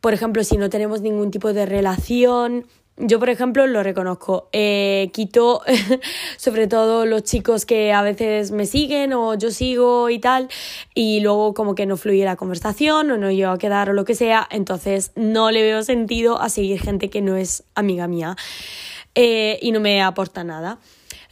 Por 0.00 0.14
ejemplo, 0.14 0.42
si 0.42 0.56
no 0.56 0.70
tenemos 0.70 1.02
ningún 1.02 1.30
tipo 1.30 1.52
de 1.52 1.66
relación, 1.66 2.66
yo, 2.96 3.18
por 3.18 3.28
ejemplo, 3.28 3.66
lo 3.66 3.82
reconozco. 3.82 4.48
Eh, 4.52 5.10
quito 5.12 5.62
sobre 6.36 6.68
todo 6.68 7.06
los 7.06 7.24
chicos 7.24 7.66
que 7.66 7.92
a 7.92 8.02
veces 8.02 8.52
me 8.52 8.66
siguen 8.66 9.12
o 9.12 9.34
yo 9.34 9.50
sigo 9.50 10.10
y 10.10 10.20
tal, 10.20 10.48
y 10.94 11.20
luego 11.20 11.54
como 11.54 11.74
que 11.74 11.86
no 11.86 11.96
fluye 11.96 12.24
la 12.24 12.36
conversación 12.36 13.10
o 13.10 13.16
no 13.16 13.30
llego 13.30 13.50
a 13.50 13.58
quedar 13.58 13.90
o 13.90 13.92
lo 13.92 14.04
que 14.04 14.14
sea, 14.14 14.46
entonces 14.50 15.12
no 15.16 15.50
le 15.50 15.62
veo 15.62 15.82
sentido 15.82 16.40
a 16.40 16.48
seguir 16.48 16.80
gente 16.80 17.10
que 17.10 17.20
no 17.20 17.36
es 17.36 17.64
amiga 17.74 18.06
mía 18.06 18.36
eh, 19.14 19.58
y 19.60 19.72
no 19.72 19.80
me 19.80 20.02
aporta 20.02 20.44
nada. 20.44 20.78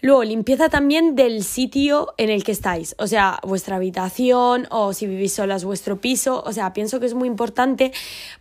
Luego, 0.01 0.25
limpieza 0.25 0.69
también 0.69 1.15
del 1.15 1.45
sitio 1.45 2.13
en 2.17 2.29
el 2.29 2.43
que 2.43 2.51
estáis, 2.51 2.97
o 2.99 3.07
sea, 3.07 3.39
vuestra 3.45 3.77
habitación 3.77 4.67
o 4.71 4.93
si 4.95 5.07
vivís 5.07 5.35
solas 5.35 5.65
vuestro 5.65 6.01
piso, 6.01 6.43
o 6.45 6.53
sea, 6.53 6.73
pienso 6.73 6.99
que 6.99 7.07
es 7.07 7.15
muy 7.15 7.29
importante 7.29 7.93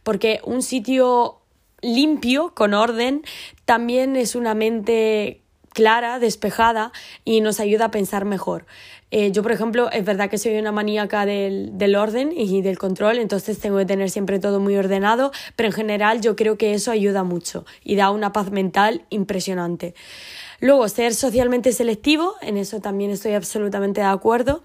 porque 0.01 0.41
un 0.43 0.63
sitio 0.63 1.40
limpio, 1.81 2.53
con 2.53 2.73
orden, 2.73 3.23
también 3.65 4.15
es 4.15 4.35
una 4.35 4.53
mente 4.53 5.41
clara, 5.73 6.19
despejada 6.19 6.91
y 7.23 7.41
nos 7.41 7.59
ayuda 7.59 7.85
a 7.85 7.91
pensar 7.91 8.25
mejor. 8.25 8.65
Eh, 9.09 9.31
yo, 9.31 9.43
por 9.43 9.51
ejemplo, 9.51 9.91
es 9.91 10.05
verdad 10.05 10.29
que 10.29 10.37
soy 10.37 10.57
una 10.57 10.71
maníaca 10.71 11.25
del, 11.25 11.77
del, 11.77 11.95
orden 11.95 12.31
y 12.31 12.61
del 12.61 12.77
control, 12.77 13.17
entonces 13.17 13.59
tengo 13.59 13.77
que 13.77 13.85
tener 13.85 14.09
siempre 14.09 14.39
todo 14.39 14.59
muy 14.59 14.75
ordenado, 14.77 15.31
pero 15.57 15.67
en 15.67 15.73
general 15.73 16.21
yo 16.21 16.35
creo 16.35 16.57
que 16.57 16.73
eso 16.73 16.91
ayuda 16.91 17.23
mucho 17.23 17.65
y 17.83 17.95
da 17.95 18.09
una 18.09 18.31
paz 18.31 18.51
mental 18.51 19.05
impresionante. 19.09 19.95
Luego, 20.61 20.87
ser 20.87 21.13
socialmente 21.13 21.73
selectivo, 21.73 22.35
en 22.41 22.55
eso 22.55 22.79
también 22.79 23.11
estoy 23.11 23.33
absolutamente 23.33 24.01
de 24.01 24.07
acuerdo, 24.07 24.63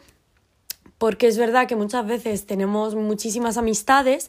porque 0.98 1.26
es 1.26 1.38
verdad 1.38 1.66
que 1.66 1.74
muchas 1.74 2.06
veces 2.06 2.46
tenemos 2.46 2.94
muchísimas 2.94 3.56
amistades, 3.56 4.28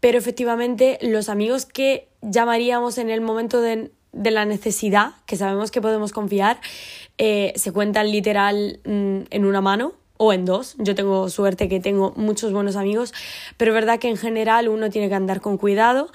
pero 0.00 0.18
efectivamente 0.18 0.98
los 1.02 1.28
amigos 1.28 1.66
que 1.66 2.08
llamaríamos 2.22 2.98
en 2.98 3.10
el 3.10 3.20
momento 3.20 3.60
de, 3.60 3.90
la 4.12 4.44
necesidad, 4.44 5.12
que 5.26 5.36
sabemos 5.36 5.70
que 5.70 5.80
podemos 5.82 6.12
confiar, 6.12 6.58
eh, 7.18 7.52
se 7.56 7.72
cuentan 7.72 8.10
literal 8.10 8.80
mm, 8.84 9.28
en 9.30 9.44
una 9.44 9.60
mano 9.60 9.92
o 10.16 10.32
en 10.32 10.44
dos. 10.44 10.74
Yo 10.78 10.94
tengo 10.94 11.28
suerte 11.28 11.68
que 11.68 11.80
tengo 11.80 12.14
muchos 12.16 12.52
buenos 12.52 12.76
amigos, 12.76 13.12
pero 13.56 13.72
es 13.72 13.74
verdad 13.74 13.98
que 13.98 14.08
en 14.08 14.16
general 14.16 14.68
uno 14.68 14.88
tiene 14.90 15.08
que 15.08 15.14
andar 15.14 15.40
con 15.40 15.58
cuidado 15.58 16.10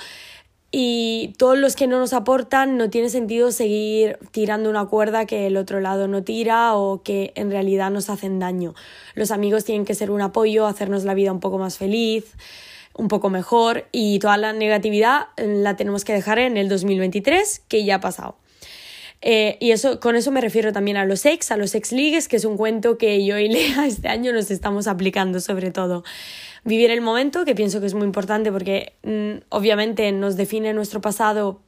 y 0.71 1.33
todos 1.37 1.57
los 1.57 1.75
que 1.75 1.85
no 1.85 1.99
nos 1.99 2.13
aportan 2.13 2.77
no 2.77 2.89
tiene 2.89 3.09
sentido 3.09 3.51
seguir 3.51 4.17
tirando 4.31 4.69
una 4.69 4.85
cuerda 4.85 5.25
que 5.25 5.47
el 5.47 5.57
otro 5.57 5.81
lado 5.81 6.07
no 6.07 6.23
tira 6.23 6.75
o 6.75 7.03
que 7.03 7.33
en 7.35 7.51
realidad 7.51 7.91
nos 7.91 8.09
hacen 8.09 8.39
daño. 8.39 8.73
Los 9.13 9.31
amigos 9.31 9.65
tienen 9.65 9.85
que 9.85 9.95
ser 9.95 10.11
un 10.11 10.21
apoyo, 10.21 10.65
hacernos 10.65 11.03
la 11.03 11.13
vida 11.13 11.31
un 11.33 11.41
poco 11.41 11.57
más 11.57 11.77
feliz 11.77 12.35
un 12.95 13.07
poco 13.07 13.29
mejor 13.29 13.85
y 13.91 14.19
toda 14.19 14.37
la 14.37 14.53
negatividad 14.53 15.27
eh, 15.37 15.47
la 15.47 15.75
tenemos 15.75 16.05
que 16.05 16.13
dejar 16.13 16.39
en 16.39 16.57
el 16.57 16.69
2023 16.69 17.63
que 17.67 17.83
ya 17.83 17.95
ha 17.95 17.99
pasado. 18.01 18.35
Eh, 19.21 19.57
y 19.59 19.71
eso, 19.71 19.99
con 19.99 20.15
eso 20.15 20.31
me 20.31 20.41
refiero 20.41 20.73
también 20.73 20.97
a 20.97 21.05
los 21.05 21.25
ex, 21.25 21.51
a 21.51 21.57
los 21.57 21.75
ex 21.75 21.91
ligues, 21.91 22.27
que 22.27 22.37
es 22.37 22.45
un 22.45 22.57
cuento 22.57 22.97
que 22.97 23.23
yo 23.23 23.37
y 23.37 23.47
Lea 23.49 23.85
este 23.85 24.07
año 24.07 24.33
nos 24.33 24.49
estamos 24.51 24.87
aplicando 24.87 25.39
sobre 25.39 25.71
todo. 25.71 26.03
Vivir 26.63 26.91
el 26.91 27.01
momento, 27.01 27.45
que 27.45 27.55
pienso 27.55 27.79
que 27.79 27.87
es 27.87 27.93
muy 27.93 28.05
importante 28.05 28.51
porque 28.51 28.93
mm, 29.03 29.43
obviamente 29.49 30.11
nos 30.11 30.37
define 30.37 30.73
nuestro 30.73 31.01
pasado, 31.01 31.61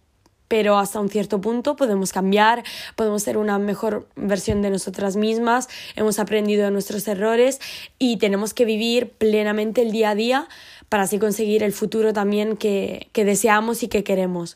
pero 0.47 0.77
hasta 0.77 0.99
un 0.99 1.09
cierto 1.09 1.41
punto 1.41 1.75
podemos 1.75 2.11
cambiar, 2.11 2.63
podemos 2.95 3.23
ser 3.23 3.37
una 3.37 3.57
mejor 3.57 4.07
versión 4.15 4.61
de 4.61 4.69
nosotras 4.69 5.15
mismas, 5.15 5.67
hemos 5.95 6.19
aprendido 6.19 6.65
de 6.65 6.71
nuestros 6.71 7.07
errores 7.07 7.59
y 7.97 8.17
tenemos 8.17 8.53
que 8.53 8.65
vivir 8.65 9.09
plenamente 9.09 9.81
el 9.81 9.91
día 9.91 10.11
a 10.11 10.15
día 10.15 10.47
para 10.93 11.05
así 11.05 11.17
conseguir 11.17 11.63
el 11.63 11.73
futuro 11.73 12.13
también 12.13 12.55
que, 12.55 13.09
deseamos 13.15 13.81
y 13.81 13.87
que 13.87 14.03
queremos. 14.03 14.55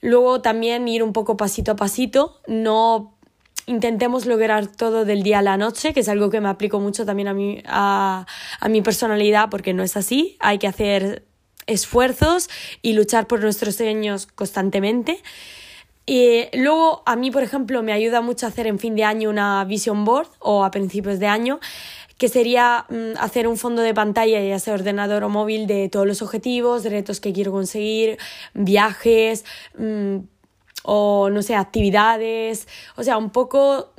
Luego 0.00 0.40
también 0.40 0.88
ir 0.88 1.02
un 1.02 1.12
poco 1.12 1.36
pasito 1.36 1.72
a 1.72 1.76
pasito, 1.76 2.40
no 2.46 3.14
intentemos 3.66 4.24
lograr 4.24 4.68
todo 4.68 5.04
del 5.04 5.22
día 5.22 5.40
a 5.40 5.42
la 5.42 5.58
noche, 5.58 5.92
que 5.92 6.00
es 6.00 6.08
algo 6.08 6.30
que 6.30 6.40
me 6.40 6.48
aplico 6.48 6.80
mucho 6.80 7.04
también 7.04 7.28
a 7.28 7.34
mi, 7.34 7.62
a, 7.66 8.24
mi 8.70 8.80
personalidad, 8.80 9.50
porque 9.50 9.74
no 9.74 9.82
es 9.82 9.98
así, 9.98 10.38
hay 10.40 10.56
que 10.56 10.66
hacer 10.66 11.26
esfuerzos 11.66 12.48
y 12.80 12.94
luchar 12.94 13.26
por 13.26 13.42
nuestros 13.42 13.74
sueños 13.74 14.28
constantemente. 14.28 15.22
Y 16.06 16.44
luego 16.54 17.02
a 17.04 17.16
mí, 17.16 17.30
por 17.30 17.42
ejemplo, 17.42 17.82
me 17.82 17.92
ayuda 17.92 18.22
mucho 18.22 18.46
hacer 18.46 18.66
en 18.66 18.78
fin 18.78 18.96
de 18.96 19.04
año 19.04 19.28
una 19.28 19.62
vision 19.66 20.06
board 20.06 20.28
o 20.38 20.64
a 20.64 20.70
principios 20.70 21.18
de 21.18 21.26
año 21.26 21.60
que 22.20 22.28
sería 22.28 22.84
mm, 22.90 23.16
hacer 23.18 23.48
un 23.48 23.56
fondo 23.56 23.80
de 23.80 23.94
pantalla, 23.94 24.44
ya 24.44 24.58
sea 24.58 24.74
ordenador 24.74 25.24
o 25.24 25.30
móvil, 25.30 25.66
de 25.66 25.88
todos 25.88 26.06
los 26.06 26.20
objetivos, 26.20 26.84
retos 26.84 27.18
que 27.18 27.32
quiero 27.32 27.50
conseguir, 27.50 28.18
viajes 28.52 29.46
mm, 29.78 30.16
o, 30.84 31.30
no 31.30 31.40
sé, 31.40 31.54
actividades, 31.54 32.68
o 32.96 33.04
sea, 33.04 33.16
un 33.16 33.30
poco 33.30 33.94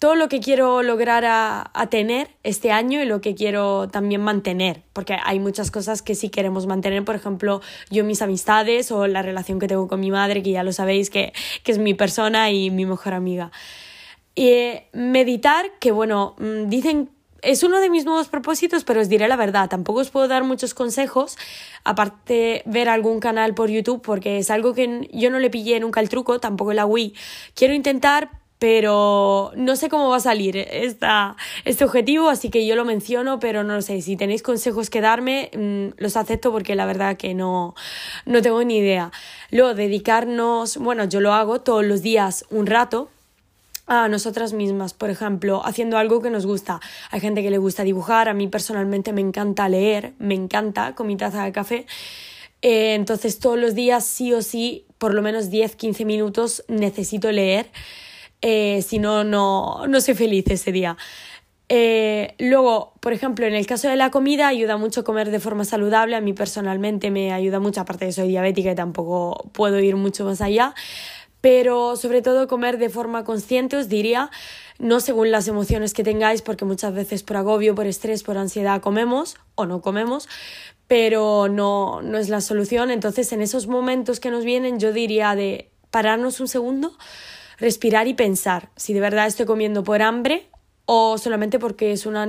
todo 0.00 0.16
lo 0.16 0.28
que 0.28 0.40
quiero 0.40 0.82
lograr 0.82 1.24
a, 1.24 1.70
tener 1.88 2.30
este 2.42 2.72
año 2.72 3.00
y 3.00 3.04
lo 3.04 3.20
que 3.20 3.36
quiero 3.36 3.86
también 3.88 4.22
mantener, 4.22 4.82
porque 4.92 5.16
hay 5.24 5.38
muchas 5.38 5.70
cosas 5.70 6.02
que 6.02 6.16
sí 6.16 6.30
queremos 6.30 6.66
mantener, 6.66 7.04
por 7.04 7.14
ejemplo, 7.14 7.60
yo 7.90 8.02
mis 8.02 8.22
amistades 8.22 8.90
o 8.90 9.06
la 9.06 9.22
relación 9.22 9.60
que 9.60 9.68
tengo 9.68 9.86
con 9.86 10.00
mi 10.00 10.10
madre, 10.10 10.42
que 10.42 10.50
ya 10.50 10.64
lo 10.64 10.72
sabéis, 10.72 11.10
que, 11.10 11.32
que 11.62 11.70
es 11.70 11.78
mi 11.78 11.94
persona 11.94 12.50
y 12.50 12.72
mi 12.72 12.86
mejor 12.86 13.14
amiga. 13.14 13.52
Y 14.34 14.80
meditar, 14.92 15.70
que 15.78 15.92
bueno, 15.92 16.34
mm, 16.38 16.68
dicen 16.68 17.10
es 17.42 17.62
uno 17.64 17.80
de 17.80 17.90
mis 17.90 18.04
nuevos 18.04 18.28
propósitos, 18.28 18.84
pero 18.84 19.00
os 19.00 19.08
diré 19.08 19.28
la 19.28 19.36
verdad, 19.36 19.68
tampoco 19.68 20.00
os 20.00 20.10
puedo 20.10 20.28
dar 20.28 20.44
muchos 20.44 20.74
consejos, 20.74 21.36
aparte 21.84 22.62
ver 22.66 22.88
algún 22.88 23.20
canal 23.20 23.54
por 23.54 23.68
YouTube, 23.68 24.00
porque 24.00 24.38
es 24.38 24.50
algo 24.50 24.74
que 24.74 25.08
yo 25.12 25.30
no 25.30 25.40
le 25.40 25.50
pillé 25.50 25.80
nunca 25.80 26.00
el 26.00 26.08
truco, 26.08 26.38
tampoco 26.38 26.72
la 26.72 26.86
Wii. 26.86 27.14
Quiero 27.54 27.74
intentar, 27.74 28.30
pero 28.60 29.50
no 29.56 29.74
sé 29.74 29.88
cómo 29.88 30.08
va 30.08 30.18
a 30.18 30.20
salir 30.20 30.56
esta, 30.56 31.34
este 31.64 31.84
objetivo, 31.84 32.28
así 32.28 32.48
que 32.48 32.64
yo 32.64 32.76
lo 32.76 32.84
menciono, 32.84 33.40
pero 33.40 33.64
no 33.64 33.82
sé. 33.82 34.00
Si 34.02 34.16
tenéis 34.16 34.40
consejos 34.44 34.88
que 34.88 35.00
darme, 35.00 35.50
mm, 35.52 36.00
los 36.00 36.16
acepto 36.16 36.52
porque 36.52 36.76
la 36.76 36.86
verdad 36.86 37.16
que 37.16 37.34
no, 37.34 37.74
no 38.24 38.40
tengo 38.40 38.62
ni 38.62 38.76
idea. 38.76 39.10
Luego, 39.50 39.74
dedicarnos, 39.74 40.76
bueno, 40.76 41.06
yo 41.06 41.20
lo 41.20 41.32
hago 41.32 41.60
todos 41.60 41.84
los 41.84 42.02
días 42.02 42.44
un 42.50 42.66
rato, 42.66 43.10
a 43.86 44.08
nosotras 44.08 44.52
mismas, 44.52 44.94
por 44.94 45.10
ejemplo, 45.10 45.62
haciendo 45.64 45.98
algo 45.98 46.22
que 46.22 46.30
nos 46.30 46.46
gusta. 46.46 46.80
Hay 47.10 47.20
gente 47.20 47.42
que 47.42 47.50
le 47.50 47.58
gusta 47.58 47.82
dibujar, 47.82 48.28
a 48.28 48.34
mí 48.34 48.48
personalmente 48.48 49.12
me 49.12 49.20
encanta 49.20 49.68
leer, 49.68 50.12
me 50.18 50.34
encanta 50.34 50.94
con 50.94 51.06
mi 51.06 51.16
taza 51.16 51.44
de 51.44 51.52
café. 51.52 51.86
Eh, 52.62 52.94
entonces 52.94 53.40
todos 53.40 53.58
los 53.58 53.74
días 53.74 54.04
sí 54.06 54.32
o 54.32 54.40
sí, 54.40 54.86
por 54.98 55.14
lo 55.14 55.22
menos 55.22 55.50
10-15 55.50 56.04
minutos 56.04 56.64
necesito 56.68 57.32
leer, 57.32 57.70
eh, 58.40 58.82
si 58.82 58.98
no, 58.98 59.24
no, 59.24 59.82
soy 60.00 60.14
feliz 60.14 60.44
ese 60.48 60.70
día. 60.70 60.96
Eh, 61.68 62.34
luego, 62.38 62.92
por 63.00 63.12
ejemplo, 63.12 63.46
en 63.46 63.54
el 63.54 63.66
caso 63.66 63.88
de 63.88 63.96
la 63.96 64.10
comida, 64.10 64.46
ayuda 64.46 64.76
mucho 64.76 65.04
comer 65.04 65.30
de 65.30 65.40
forma 65.40 65.64
saludable. 65.64 66.16
A 66.16 66.20
mí 66.20 66.34
personalmente 66.34 67.10
me 67.10 67.32
ayuda 67.32 67.60
mucho, 67.60 67.80
aparte 67.80 68.04
de 68.04 68.12
soy 68.12 68.28
diabética 68.28 68.72
y 68.72 68.74
tampoco 68.74 69.50
puedo 69.52 69.80
ir 69.80 69.96
mucho 69.96 70.24
más 70.24 70.40
allá 70.40 70.74
pero 71.42 71.96
sobre 71.96 72.22
todo 72.22 72.48
comer 72.48 72.78
de 72.78 72.88
forma 72.88 73.24
consciente, 73.24 73.76
os 73.76 73.88
diría, 73.88 74.30
no 74.78 75.00
según 75.00 75.32
las 75.32 75.48
emociones 75.48 75.92
que 75.92 76.04
tengáis, 76.04 76.40
porque 76.40 76.64
muchas 76.64 76.94
veces 76.94 77.24
por 77.24 77.36
agobio, 77.36 77.74
por 77.74 77.86
estrés, 77.86 78.22
por 78.22 78.38
ansiedad 78.38 78.80
comemos 78.80 79.36
o 79.56 79.66
no 79.66 79.82
comemos, 79.82 80.28
pero 80.86 81.48
no, 81.48 82.00
no 82.00 82.16
es 82.16 82.28
la 82.28 82.40
solución. 82.40 82.92
Entonces, 82.92 83.32
en 83.32 83.42
esos 83.42 83.66
momentos 83.66 84.20
que 84.20 84.30
nos 84.30 84.44
vienen, 84.44 84.78
yo 84.78 84.92
diría 84.92 85.34
de 85.34 85.70
pararnos 85.90 86.38
un 86.38 86.46
segundo, 86.46 86.96
respirar 87.58 88.06
y 88.06 88.14
pensar 88.14 88.70
si 88.76 88.94
de 88.94 89.00
verdad 89.00 89.26
estoy 89.26 89.44
comiendo 89.44 89.82
por 89.82 90.00
hambre 90.00 90.48
o 90.86 91.18
solamente 91.18 91.58
porque 91.58 91.92
es 91.92 92.06
una 92.06 92.26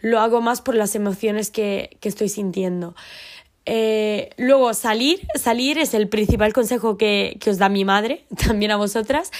lo 0.00 0.18
hago 0.18 0.40
más 0.40 0.60
por 0.60 0.74
las 0.74 0.96
emociones 0.96 1.50
que, 1.50 1.96
que 2.00 2.08
estoy 2.08 2.28
sintiendo. 2.28 2.96
Eh, 3.64 4.30
luego 4.38 4.74
salir, 4.74 5.20
salir 5.36 5.78
es 5.78 5.94
el 5.94 6.08
principal 6.08 6.52
consejo 6.52 6.96
que, 6.96 7.36
que 7.40 7.50
os 7.50 7.58
da 7.58 7.68
mi 7.68 7.84
madre, 7.84 8.24
también 8.46 8.72
a 8.72 8.76
vosotras, 8.76 9.30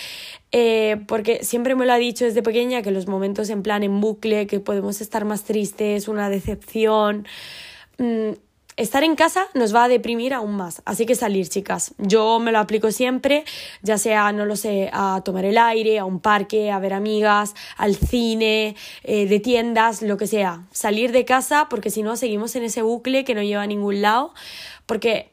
eh, 0.53 1.03
porque 1.09 1.43
siempre 1.43 1.75
me 1.75 1.87
lo 1.87 1.93
ha 1.93 1.99
dicho 1.99 2.25
desde 2.25 2.43
pequeña 2.43 2.83
que 2.83 2.91
los 2.91 3.07
momentos 3.07 3.51
en 3.51 3.63
plan 3.63 3.83
en 3.83 4.01
bucle, 4.01 4.47
que 4.47 4.61
podemos 4.61 5.01
estar 5.01 5.25
más 5.25 5.45
tristes, 5.45 6.09
una 6.09 6.31
decepción, 6.31 7.27
mm, 7.99 8.33
estar 8.77 9.05
en 9.05 9.17
casa 9.17 9.47
nos 9.55 9.75
va 9.75 9.85
a 9.85 9.89
deprimir 9.89 10.35
aún 10.35 10.57
más. 10.57 10.83
Así 10.85 11.07
que 11.07 11.15
salir, 11.15 11.49
chicas. 11.49 11.95
Yo 11.99 12.39
me 12.39 12.53
lo 12.53 12.59
aplico 12.59 12.91
siempre, 12.91 13.45
ya 13.83 13.99
sea, 13.99 14.33
no 14.33 14.45
lo 14.45 14.57
sé, 14.57 14.91
a 14.93 15.21
tomar 15.25 15.45
el 15.45 15.59
aire, 15.59 15.99
a 15.99 16.05
un 16.05 16.21
parque, 16.21 16.71
a 16.71 16.79
ver 16.79 16.95
amigas, 16.95 17.55
al 17.77 17.97
cine, 17.97 18.77
eh, 19.03 19.27
de 19.27 19.41
tiendas, 19.41 20.03
lo 20.03 20.17
que 20.17 20.27
sea. 20.27 20.67
Salir 20.73 21.13
de 21.13 21.25
casa 21.25 21.69
porque 21.69 21.91
si 21.91 22.03
no 22.03 22.17
seguimos 22.17 22.57
en 22.57 22.65
ese 22.65 22.83
bucle 22.83 23.25
que 23.25 23.35
no 23.35 23.43
lleva 23.43 23.63
a 23.63 23.67
ningún 23.67 24.03
lado. 24.03 24.35
Porque 24.87 25.33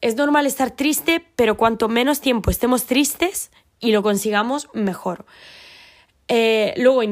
es 0.00 0.16
normal 0.16 0.46
estar 0.46 0.70
triste, 0.70 1.24
pero 1.36 1.56
cuanto 1.56 1.88
menos 1.88 2.20
tiempo 2.20 2.50
estemos 2.50 2.84
tristes 2.86 3.50
y 3.80 3.92
lo 3.92 4.02
consigamos, 4.02 4.68
mejor. 4.74 5.24
Eh, 6.28 6.74
luego, 6.76 7.02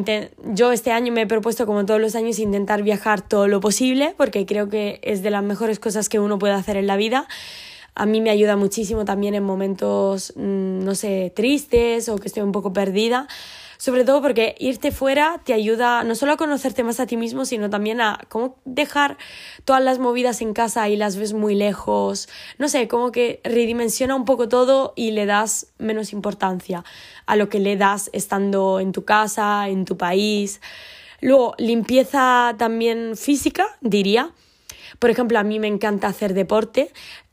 yo 0.54 0.72
este 0.72 0.92
año 0.92 1.12
me 1.12 1.22
he 1.22 1.26
propuesto, 1.26 1.66
como 1.66 1.84
todos 1.84 2.00
los 2.00 2.14
años, 2.14 2.38
intentar 2.38 2.82
viajar 2.82 3.20
todo 3.20 3.48
lo 3.48 3.60
posible, 3.60 4.14
porque 4.16 4.46
creo 4.46 4.68
que 4.68 5.00
es 5.02 5.22
de 5.22 5.30
las 5.30 5.42
mejores 5.42 5.78
cosas 5.78 6.08
que 6.08 6.18
uno 6.18 6.38
puede 6.38 6.54
hacer 6.54 6.76
en 6.76 6.86
la 6.86 6.96
vida. 6.96 7.26
A 7.94 8.06
mí 8.06 8.20
me 8.20 8.30
ayuda 8.30 8.56
muchísimo 8.56 9.04
también 9.04 9.34
en 9.34 9.42
momentos, 9.42 10.32
mm, 10.36 10.84
no 10.84 10.94
sé, 10.94 11.32
tristes 11.34 12.08
o 12.08 12.16
que 12.16 12.28
estoy 12.28 12.42
un 12.42 12.52
poco 12.52 12.72
perdida 12.72 13.28
sobre 13.80 14.04
todo 14.04 14.20
porque 14.20 14.56
irte 14.58 14.92
fuera 14.92 15.40
te 15.42 15.54
ayuda 15.54 16.04
no 16.04 16.14
solo 16.14 16.32
a 16.32 16.36
conocerte 16.36 16.84
más 16.84 17.00
a 17.00 17.06
ti 17.06 17.16
mismo, 17.16 17.46
sino 17.46 17.70
también 17.70 18.02
a 18.02 18.20
cómo 18.28 18.58
dejar 18.66 19.16
todas 19.64 19.82
las 19.82 19.98
movidas 19.98 20.42
en 20.42 20.52
casa 20.52 20.86
y 20.90 20.96
las 20.96 21.16
ves 21.16 21.32
muy 21.32 21.54
lejos, 21.54 22.28
no 22.58 22.68
sé, 22.68 22.88
como 22.88 23.10
que 23.10 23.40
redimensiona 23.42 24.14
un 24.14 24.26
poco 24.26 24.50
todo 24.50 24.92
y 24.96 25.12
le 25.12 25.24
das 25.24 25.68
menos 25.78 26.12
importancia 26.12 26.84
a 27.24 27.36
lo 27.36 27.48
que 27.48 27.58
le 27.58 27.78
das 27.78 28.10
estando 28.12 28.80
en 28.80 28.92
tu 28.92 29.06
casa, 29.06 29.66
en 29.70 29.86
tu 29.86 29.96
país. 29.96 30.60
Luego, 31.22 31.54
limpieza 31.56 32.54
también 32.58 33.16
física, 33.16 33.78
diría. 33.80 34.30
Por 34.98 35.08
ejemplo, 35.08 35.38
a 35.38 35.42
mí 35.42 35.58
me 35.58 35.68
encanta 35.68 36.08
hacer 36.08 36.34
deporte. 36.34 36.92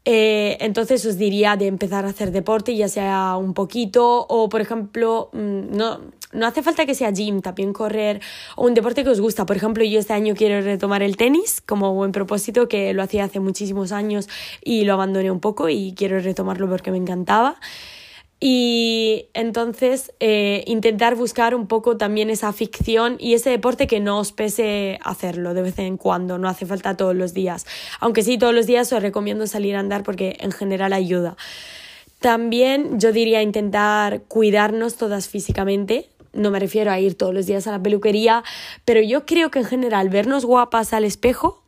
Eh, 0.10 0.57
entonces 0.62 1.05
os 1.05 1.17
diría 1.17 1.57
de 1.57 1.67
empezar 1.67 2.05
a 2.05 2.10
hacer 2.10 2.31
deporte, 2.31 2.73
ya 2.73 2.88
sea 2.88 3.36
un 3.36 3.53
poquito, 3.53 4.25
o 4.29 4.47
por 4.47 4.62
ejemplo, 4.62 5.29
mm, 5.33 5.75
no, 5.75 5.99
no 6.38 6.47
hace 6.47 6.63
falta 6.63 6.86
que 6.86 6.95
sea 6.95 7.12
gym, 7.12 7.41
también 7.41 7.73
correr 7.73 8.21
o 8.56 8.65
un 8.65 8.73
deporte 8.73 9.04
que 9.04 9.10
os 9.10 9.19
gusta. 9.19 9.45
Por 9.45 9.58
ejemplo, 9.58 9.84
yo 9.84 10.00
este 10.00 10.13
año 10.13 10.36
quiero 10.36 10.62
retomar 10.62 11.04
el 11.04 11.17
tenis 11.17 11.62
como 11.62 11.93
buen 11.93 12.12
propósito, 12.12 12.69
que 12.69 12.93
lo 12.93 13.04
hacía 13.04 13.26
hace 13.26 13.39
muchísimos 13.39 13.91
años 13.91 14.30
y 14.63 14.86
lo 14.86 14.93
abandoné 14.93 15.32
un 15.32 15.39
poco 15.39 15.67
y 15.69 15.93
quiero 15.97 16.19
retomarlo 16.19 16.69
porque 16.69 16.91
me 16.91 16.97
encantaba. 16.97 17.60
Y 18.39 19.30
entonces 19.34 20.13
eh, 20.19 20.63
intentar 20.67 21.15
buscar 21.15 21.56
un 21.56 21.65
poco 21.65 21.97
también 21.97 22.30
esa 22.30 22.54
ficción 22.54 23.15
y 23.19 23.34
ese 23.34 23.50
deporte 23.50 23.88
que 23.88 24.00
no 24.00 24.19
os 24.19 24.32
pese 24.32 25.00
hacerlo 25.04 25.56
de 25.56 25.63
vez 25.63 25.80
en 25.80 25.97
cuando, 25.97 26.38
no 26.38 26.47
hace 26.47 26.67
falta 26.67 26.95
todos 26.95 27.15
los 27.15 27.34
días. 27.34 27.65
Aunque 28.00 28.21
sí, 28.21 28.38
todos 28.38 28.54
los 28.54 28.67
días 28.67 28.93
os 28.93 29.02
recomiendo 29.02 29.47
salir 29.47 29.76
a 29.76 29.80
andar 29.80 30.04
porque 30.04 30.38
en 30.39 30.52
general 30.52 30.93
ayuda. 30.93 31.36
También 32.19 33.00
yo 33.00 33.12
diría 33.12 33.41
intentar 33.41 34.21
cuidarnos 34.23 34.95
todas 34.95 35.28
físicamente, 35.28 36.08
no 36.38 36.52
me 36.52 36.60
refiero 36.60 36.91
a 36.91 37.00
ir 37.00 37.17
todos 37.17 37.34
los 37.34 37.45
días 37.45 37.67
a 37.67 37.71
la 37.71 37.82
peluquería, 37.82 38.43
pero 38.86 39.02
yo 39.02 39.26
creo 39.26 39.52
que 39.52 39.60
en 39.60 39.65
general 39.65 40.10
vernos 40.10 40.45
guapas 40.45 40.93
al 40.93 41.04
espejo 41.04 41.63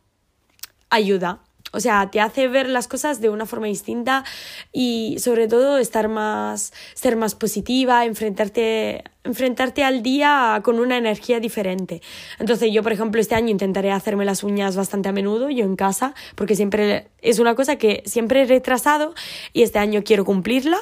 ayuda. 0.88 1.40
O 1.72 1.78
sea, 1.78 2.10
te 2.10 2.20
hace 2.20 2.48
ver 2.48 2.68
las 2.68 2.88
cosas 2.88 3.20
de 3.20 3.28
una 3.28 3.46
forma 3.46 3.68
distinta 3.68 4.24
y 4.72 5.16
sobre 5.20 5.46
todo 5.46 5.78
estar 5.78 6.08
más, 6.08 6.72
ser 6.94 7.14
más 7.14 7.36
positiva, 7.36 8.04
enfrentarte, 8.04 9.04
enfrentarte 9.22 9.84
al 9.84 10.02
día 10.02 10.60
con 10.64 10.80
una 10.80 10.96
energía 10.96 11.38
diferente. 11.38 12.02
Entonces 12.40 12.72
yo, 12.72 12.82
por 12.82 12.92
ejemplo, 12.92 13.20
este 13.20 13.36
año 13.36 13.50
intentaré 13.50 13.92
hacerme 13.92 14.24
las 14.24 14.42
uñas 14.42 14.74
bastante 14.74 15.10
a 15.10 15.12
menudo, 15.12 15.48
yo 15.48 15.64
en 15.64 15.76
casa, 15.76 16.14
porque 16.34 16.56
siempre 16.56 17.08
es 17.22 17.38
una 17.38 17.54
cosa 17.54 17.76
que 17.76 18.02
siempre 18.04 18.42
he 18.42 18.46
retrasado 18.46 19.14
y 19.52 19.62
este 19.62 19.78
año 19.78 20.02
quiero 20.04 20.24
cumplirla. 20.24 20.78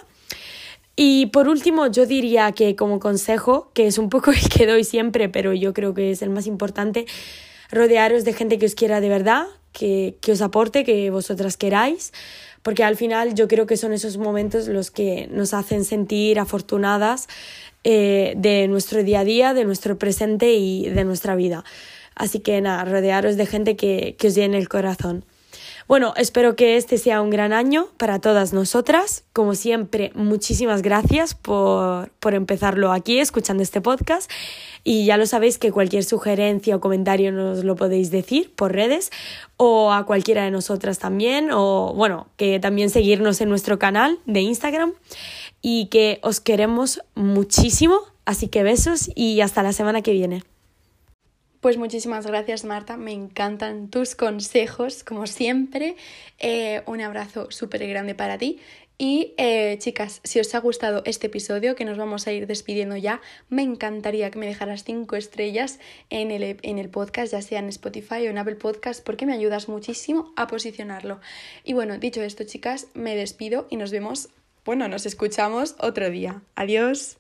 Y 1.01 1.27
por 1.27 1.49
último, 1.49 1.87
yo 1.87 2.07
diría 2.07 2.51
que 2.51 2.75
como 2.75 2.99
consejo, 2.99 3.71
que 3.73 3.87
es 3.87 3.99
un 3.99 4.09
poco 4.09 4.33
el 4.33 4.49
que 4.49 4.67
doy 4.67 4.83
siempre, 4.83 5.29
pero 5.29 5.53
yo 5.53 5.73
creo 5.73 5.95
que 5.95 6.11
es 6.11 6.23
el 6.23 6.31
más 6.31 6.49
importante, 6.49 7.07
rodearos 7.71 8.25
de 8.25 8.33
gente 8.33 8.59
que 8.59 8.67
os 8.67 8.75
quiera 8.75 9.01
de 9.01 9.09
verdad, 9.09 9.47
que, 9.73 10.17
que 10.21 10.33
os 10.33 10.43
aporte, 10.43 10.83
que 10.83 11.09
vosotras 11.11 11.57
queráis, 11.57 12.13
porque 12.65 12.83
al 12.83 12.97
final 12.97 13.37
yo 13.37 13.47
creo 13.47 13.65
que 13.65 13.77
son 13.77 13.93
esos 13.93 14.17
momentos 14.17 14.67
los 14.67 14.91
que 14.91 15.29
nos 15.31 15.55
hacen 15.55 15.85
sentir 15.85 16.41
afortunadas 16.41 17.29
eh, 17.85 18.35
de 18.37 18.67
nuestro 18.67 19.05
día 19.05 19.21
a 19.21 19.25
día, 19.25 19.55
de 19.55 19.65
nuestro 19.65 19.99
presente 19.99 20.55
y 20.55 20.89
de 20.89 21.05
nuestra 21.05 21.37
vida. 21.37 21.63
Así 22.17 22.41
que 22.41 22.61
nada, 22.61 22.85
rodearos 22.85 23.37
de 23.37 23.47
gente 23.47 23.77
que, 23.77 24.17
que 24.19 24.27
os 24.27 24.35
llene 24.35 24.59
el 24.59 24.69
corazón. 24.69 25.25
Bueno, 25.89 26.13
espero 26.19 26.55
que 26.55 26.77
este 26.77 26.99
sea 26.99 27.23
un 27.23 27.31
gran 27.31 27.55
año 27.55 27.89
para 27.97 28.19
todas 28.19 28.53
nosotras. 28.53 29.25
Como 29.33 29.55
siempre, 29.55 30.13
muchísimas 30.15 30.83
gracias 30.83 31.35
por, 31.35 32.11
por 32.21 32.35
empezarlo 32.35 32.93
aquí, 32.93 33.21
escuchando 33.21 33.63
este 33.63 33.81
podcast. 33.81 34.31
Y 34.85 35.07
ya 35.07 35.17
lo 35.17 35.25
sabéis 35.25 35.57
que 35.57 35.73
cualquier 35.73 36.05
sugerencia 36.05 36.77
o 36.77 36.81
comentario 36.81 37.33
nos 37.33 37.65
lo 37.65 37.75
podéis 37.75 38.11
decir 38.11 38.53
por 38.55 38.75
redes 38.75 39.11
o 39.57 39.91
a 39.91 40.05
cualquiera 40.05 40.45
de 40.45 40.51
nosotras 40.51 40.99
también. 40.99 41.49
O 41.53 41.95
bueno, 41.97 42.29
que 42.37 42.61
también 42.61 42.91
seguirnos 42.91 43.41
en 43.41 43.49
nuestro 43.49 43.79
canal 43.79 44.19
de 44.27 44.43
Instagram. 44.43 44.93
Y 45.63 45.87
que 45.87 46.19
os 46.23 46.41
queremos 46.41 47.01
muchísimo. 47.15 47.99
Así 48.27 48.49
que 48.49 48.63
besos 48.63 49.11
y 49.15 49.41
hasta 49.41 49.63
la 49.63 49.73
semana 49.73 50.03
que 50.03 50.13
viene. 50.13 50.43
Pues 51.61 51.77
muchísimas 51.77 52.25
gracias 52.25 52.65
Marta, 52.65 52.97
me 52.97 53.13
encantan 53.13 53.89
tus 53.89 54.15
consejos 54.15 55.03
como 55.03 55.27
siempre. 55.27 55.97
Eh, 56.39 56.83
un 56.87 57.01
abrazo 57.01 57.51
súper 57.51 57.87
grande 57.89 58.15
para 58.15 58.39
ti. 58.39 58.61
Y 59.01 59.35
eh, 59.39 59.77
chicas, 59.79 60.21
si 60.25 60.41
os 60.41 60.53
ha 60.57 60.59
gustado 60.59 61.03
este 61.05 61.29
episodio, 61.29 61.77
que 61.77 61.85
nos 61.85 61.99
vamos 61.99 62.27
a 62.27 62.33
ir 62.33 62.49
despidiendo 62.49 62.97
ya, 62.97 63.21
me 63.49 63.63
encantaría 63.63 64.31
que 64.31 64.41
me 64.41 64.47
dejaras 64.47 64.83
cinco 64.83 65.15
estrellas 65.15 65.79
en 66.11 66.33
el, 66.33 66.59
en 66.63 66.79
el 66.79 66.89
podcast, 66.89 67.33
ya 67.33 67.41
sea 67.41 67.61
en 67.61 67.69
Spotify 67.69 68.27
o 68.27 68.31
en 68.31 68.39
Apple 68.39 68.57
Podcast, 68.57 69.05
porque 69.05 69.25
me 69.25 69.35
ayudas 69.35 69.69
muchísimo 69.69 70.33
a 70.37 70.49
posicionarlo. 70.49 71.21
Y 71.63 71.75
bueno, 71.75 71.99
dicho 71.99 72.23
esto, 72.23 72.43
chicas, 72.45 72.89
me 72.95 73.15
despido 73.15 73.69
y 73.71 73.77
nos 73.77 73.93
vemos, 73.93 74.31
bueno, 74.65 74.89
nos 74.89 75.07
escuchamos 75.07 75.77
otro 75.79 76.11
día. 76.11 76.43
Adiós. 76.57 77.17